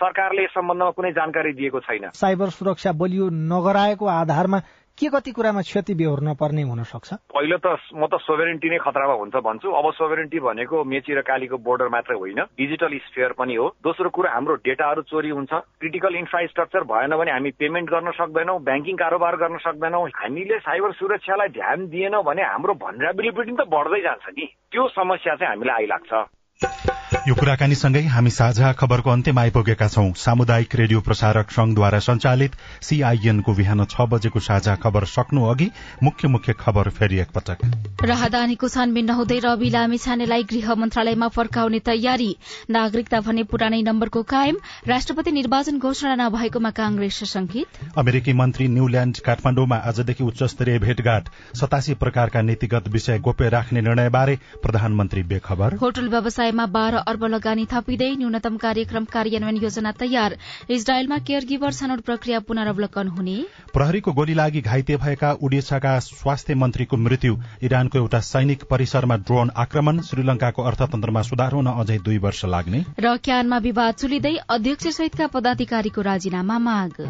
सरकारले 0.00 0.44
यस 0.44 0.54
सम्बन्धमा 0.54 0.90
कुनै 0.90 1.12
जानकारी 1.12 1.52
दिएको 1.52 1.80
छैन। 1.80 2.08
साइबर 2.14 2.48
सुरक्षा 2.58 2.92
बलियो 2.92 3.28
नगराएको 3.50 4.06
आधारमा 4.06 4.58
के 5.02 5.08
कति 5.10 5.30
कुरामा 5.34 5.60
क्षति 5.66 5.94
बेहोर्न 5.98 6.34
पर्ने 6.38 6.62
हुन 6.62 6.82
सक्छ 6.86 7.12
पहिलो 7.34 7.56
त 7.58 7.74
म 7.98 8.06
त 8.06 8.22
सोभरेन्टी 8.22 8.68
नै 8.70 8.78
खतरामा 8.78 9.14
हुन्छ 9.18 9.36
भन्छु। 9.42 9.70
अब 9.74 9.86
सोभरेन्टी 9.98 10.38
भनेको 10.38 10.84
मेची 10.86 11.14
र 11.18 11.20
कालीको 11.26 11.58
बोर्डर 11.58 11.88
मात्रै 11.90 12.16
होइन। 12.16 12.40
डिजिटल 12.54 12.92
स्फेयर 13.10 13.32
पनि 13.34 13.54
हो। 13.58 13.66
दोस्रो 13.82 14.10
कुरा 14.14 14.30
हाम्रो 14.30 14.54
डेटाहरू 14.62 15.02
चोरी 15.10 15.30
हुन्छ। 15.34 15.52
क्रिटिकल 15.82 16.14
इन्फ्रास्ट्रक्चर 16.22 16.82
भएन 16.86 17.16
भने 17.18 17.30
हामी 17.34 17.50
पेमेन्ट 17.58 17.90
गर्न 17.90 18.10
सक्दैनौँ 18.14 18.58
ब्याङ्किङ 18.62 18.96
कारोबार 19.02 19.36
गर्न 19.42 19.58
सक्दैनौँ। 19.66 20.06
हामीले 20.22 20.58
साइबर 20.62 20.92
सुरक्षालाई 21.02 21.48
ध्यान 21.58 21.86
दिएनौँ 21.90 22.22
भने 22.22 22.42
हाम्रो 22.46 22.74
भनरेबिलिटी 22.78 23.52
त 23.58 23.66
बढ्दै 23.74 24.00
जान्छ 24.06 24.26
नि। 24.38 24.46
त्यो 24.70 24.88
समस्या 24.88 25.34
चाहिँ 25.34 25.50
हामीलाई 25.50 25.76
आइलाग्छ। 25.82 27.01
यो 27.12 27.34
कुराकानीसँगै 27.34 28.00
हामी 28.08 28.30
साझा 28.32 28.72
खबरको 28.72 29.10
अन्त्यमा 29.10 29.40
आइपुगेका 29.40 29.86
छौं। 29.86 30.12
सामुदायिक 30.16 30.74
रेडियो 30.74 31.00
प्रसारक 31.00 31.50
संघद्वारा 31.50 31.98
संचालित 32.00 32.52
सीआईएनको 32.82 33.52
बिहान 33.54 33.84
छ 33.84 34.06
बजेको 34.08 34.40
साझा 34.40 34.74
खबर 34.80 35.04
सक्नु 35.06 35.44
अघि 35.46 35.68
मुख्य 36.02 36.28
मुख्य 36.28 36.52
खबर 36.58 36.88
फेरि 36.90 37.18
एकपटक। 37.20 37.58
राहदानीको 38.02 38.68
छानबिन 38.68 39.06
नहुँदै 39.06 39.38
रवि 39.44 39.68
लामी 39.70 39.98
छानेलाई 39.98 40.42
गृह 40.44 40.74
मन्त्रालयमा 40.74 41.28
फर्काउने 41.28 41.78
तयारी। 41.80 42.30
नागरिकता 42.70 43.20
भने 43.20 43.42
पुरानै 43.44 43.82
नम्बरको 43.82 44.22
कायम। 44.32 44.56
राष्ट्रपति 44.88 45.30
निर्वाचन 45.32 45.78
घोषणा 45.78 46.14
नभएकोमा 46.16 46.70
कांग्रेस 46.72 47.22
शंकित 47.28 47.98
अमेरिकी 47.98 48.32
मन्त्री 48.32 48.68
न्यूल्याण्ड 48.70 49.20
काठमाण्डुमा 49.20 49.76
आजदेखि 49.92 50.24
उच्चस्तरीय 50.24 50.78
भेटघाट। 50.78 51.28
सतासी 51.60 51.94
प्रकारका 52.02 52.42
नीतिगत 52.42 52.88
विषय 52.88 53.18
गोप्य 53.20 53.48
राख्ने 53.50 53.80
निर्णयबारे 53.82 54.38
प्रधानमन्त्री 54.62 55.22
बेखबर। 55.30 55.76
होटल 55.76 56.08
व्यवसायमा 56.08 56.66
बाह्र 56.72 57.00
अर्ब 57.04 57.24
लगानी 57.26 57.66
थपिँदै 57.72 58.10
न्यूनतम 58.16 58.56
कार्यक्रम 58.56 59.04
कार्यान्वयन 59.12 59.56
योजना 59.56 59.92
तयार। 59.94 60.36
इजरायलमा 60.70 61.18
केयर 61.20 61.44
गिभर 61.44 61.72
छनौट 61.72 62.00
प्रक्रिया 62.02 62.40
पुनरावलोकन 62.42 63.08
हुने। 63.08 63.36
प्रहरीको 63.72 64.12
गोली 64.12 64.34
लागि 64.34 64.60
घाइते 64.62 64.96
भएका 64.96 65.32
उडिसाका 65.42 65.98
स्वास्थ्य 66.00 66.54
मन्त्रीको 66.54 66.96
मृत्यु। 66.98 67.36
इरानको 67.62 67.98
एउटा 67.98 68.20
सैनिक 68.22 68.64
परिसरमा 68.70 69.16
ड्रोन 69.22 69.50
आक्रमण 69.56 70.00
श्रीलंकाको 70.02 70.62
अर्थतन्त्रमा 70.62 71.22
सुधार 71.22 71.52
हुन 71.52 71.66
अझै 71.68 71.98
दुई 72.00 72.18
वर्ष 72.20 72.44
लाग्ने। 72.46 72.84
र 72.98 73.16
क्यानमा 73.18 73.58
विवाद 73.60 73.94
चुलिँदै 73.94 74.36
अध्यक्ष 74.50 74.86
सहितका 74.92 75.26
पदाधिकारीको 75.28 76.00
राजीनामा 76.02 76.58
माग। 76.60 77.00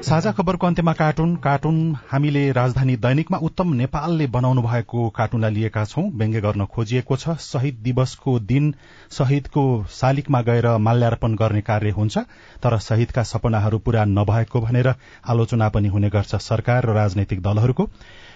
साझा 0.00 0.30
खबरको 0.32 0.66
अन्त्यमा 0.66 0.92
कार्टुन। 0.92 1.34
कार्टुन 1.36 1.76
हामीले 2.10 2.42
राजधानी 2.52 2.96
दैनिकमा 2.96 3.38
उत्तम 3.38 3.72
नेपालले 3.74 4.26
बनाउनु 4.28 4.62
भएको 4.62 5.08
कार्टुनलाई 5.10 5.52
लिएका 5.54 5.84
छौं। 5.84 6.04
व्यङ्ग्य 6.12 6.40
गर्न 6.40 6.64
खोजिएको 6.66 7.16
छ। 7.16 7.36
शहीद 7.38 7.74
दिवसको 7.82 8.38
दिन 8.42 8.74
शहीदको 9.10 9.64
शालिगमा 9.90 10.40
गएर 10.42 10.66
माल्यार्पण 10.78 11.34
गर्ने 11.34 11.60
कार्य 11.62 11.90
हुन्छ 11.90 12.18
तर 12.62 12.78
शहीदका 12.80 13.22
सपनाहरू 13.24 13.78
पूरा 13.78 14.04
नभएको 14.06 14.60
भनेर 14.60 14.94
आलोचना 15.28 15.68
पनि 15.68 15.88
हुने 15.88 16.10
गर्छ 16.10 16.34
सरकार 16.42 16.86
र 16.86 16.94
राजनैतिक 16.94 17.42
दलहरूको। 17.42 17.88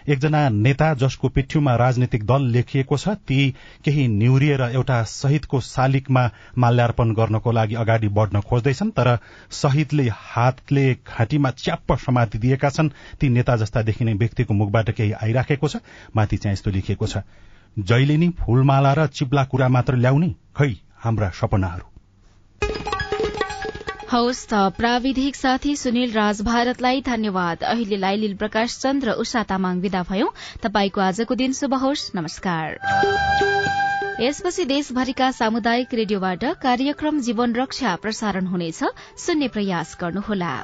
एकजना 0.09 0.49
नेता 0.49 0.93
जसको 0.95 1.29
पिठ्यूमा 1.29 1.75
राजनीतिक 1.77 2.25
दल 2.27 2.43
लेखिएको 2.53 2.97
छ 2.97 3.09
ती 3.29 3.39
केही 3.85 4.07
निहुरिएर 4.09 4.63
एउटा 4.63 5.03
शहीदको 5.05 5.61
शालिगमा 5.61 6.25
माल्यार्पण 6.59 7.13
गर्नको 7.15 7.53
लागि 7.53 7.75
अगाडि 7.75 8.09
बढ़न 8.09 8.41
खोज्दैछन् 8.41 8.91
तर 8.91 9.17
शहीदले 9.53 10.09
हातले 10.15 10.85
घाँटीमा 10.95 11.51
च्याप्प 11.57 11.93
समातिदिएका 12.05 12.71
छन्। 12.71 12.91
ती 13.21 13.29
नेता 13.29 13.57
जस्ता 13.57 13.83
देखिने 13.83 14.13
व्यक्तिको 14.15 14.55
मुखबाट 14.55 14.91
केही 14.91 15.13
आइराखेको 15.15 15.69
छ 15.69 15.77
माथि 16.17 16.37
चाहिँ 16.37 16.53
यस्तो 16.53 16.71
लेखिएको 16.71 17.07
छ। 17.07 17.25
जहिले 17.79 18.17
नि 18.17 18.29
फूलमाला 18.29 18.93
र 18.93 19.07
चिप्ला 19.07 19.45
कुरा 19.45 19.69
मात्र 19.69 19.95
ल्याउने 19.95 20.35
खै 20.57 20.73
हाम्रा 20.97 21.31
सपनाहरू। 21.31 21.87
हवस् 24.13 24.47
त 24.47 24.55
प्राविधिक 24.55 25.37
साथी 25.37 25.77
सुनिल 25.77 26.13
राज 26.13 26.43
भारतलाई 26.43 27.01
धन्यवाद। 27.01 27.63
अहिलेलाई 27.63 28.17
लील 28.17 28.37
प्रकाश 28.37 28.79
चन्द्र 28.79 29.11
उषा 29.11 29.43
तामाङ 29.43 29.81
विदा 29.81 30.03
भयौं। 30.03 30.29
तपाईँको 30.63 31.01
आजको 31.01 31.35
दिन 31.35 31.53
शुभ 31.53 31.75
होस्। 31.75 32.11
नमस्कार। 32.15 32.79
यसपछि 34.21 34.65
देशभरिका 34.65 35.31
सामुदायिक 35.31 35.95
रेडियोबाट 35.95 36.45
कार्यक्रम 36.45 37.21
जीवन 37.21 37.55
रक्षा 37.55 37.97
प्रसारण 37.97 38.47
हुनेछ। 38.47 38.85
सुन्ने 39.17 39.49
प्रयास 39.49 39.97
गर्नुहोला। 40.01 40.55